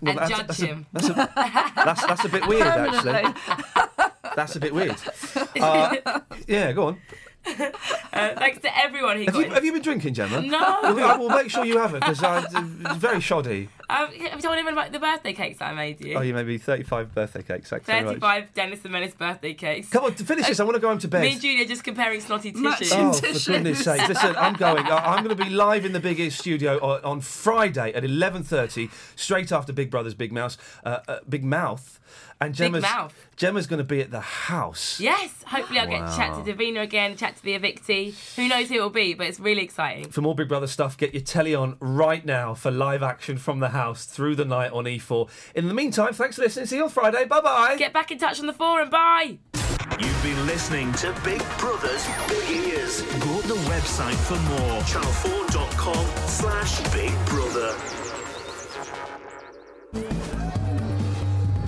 [0.00, 0.86] Well, and that's- judge that's a- him.
[0.92, 1.14] That's a,
[1.76, 3.61] that's, that's a bit weird, actually.
[3.74, 4.32] Permanently.
[4.36, 4.96] That's a bit weird.
[5.62, 7.00] Uh, yeah, go on.
[8.12, 9.50] Uh, thanks to everyone who Have got you, in.
[9.52, 10.42] have you been drinking, Gemma?
[10.42, 11.16] No.
[11.18, 13.70] We'll, make sure you haven't because it's very shoddy.
[13.88, 16.16] Um, have you told anyone about the birthday cakes that I made you?
[16.16, 17.70] Oh, you made me 35 birthday cakes.
[17.70, 18.20] Thanks very much.
[18.20, 19.88] 35 Dennis and Menace birthday cakes.
[19.88, 21.22] Come on, to finish this, I want to go home to bed.
[21.22, 22.92] Me and Julia just comparing snotty tissues.
[22.92, 24.06] Oh, for goodness sake!
[24.06, 24.84] Listen, I'm going.
[24.86, 28.02] I- I'm going to be live in the Big Ears studio on, on Friday at
[28.04, 31.98] 11:30, straight after Big Brother's Big Mouse, uh, uh, Big Mouth,
[32.46, 33.28] and Big Gemma's Mouth.
[33.36, 35.00] Gemma's going to be at the house.
[35.00, 38.14] Yes, hopefully I'll get to chat to Davina again, chat to the evictee.
[38.36, 40.10] Who knows who it will be, but it's really exciting.
[40.10, 43.60] For more Big Brother stuff, get your telly on right now for live action from
[43.60, 45.28] the house through the night on E4.
[45.54, 46.66] In the meantime, thanks for listening.
[46.66, 47.24] See you on Friday.
[47.24, 47.76] Bye bye.
[47.78, 48.90] Get back in touch on the forum.
[48.90, 49.38] Bye.
[49.98, 53.02] You've been listening to Big Brother's Big Ears.
[53.02, 54.80] Go to the website for more.
[54.82, 58.11] Channel4.com slash Big Brother.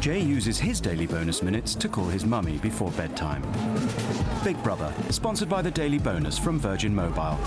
[0.05, 3.43] Jay uses his daily bonus minutes to call his mummy before bedtime.
[4.45, 7.39] Big Brother, sponsored by the Daily Bonus from Virgin Mobile.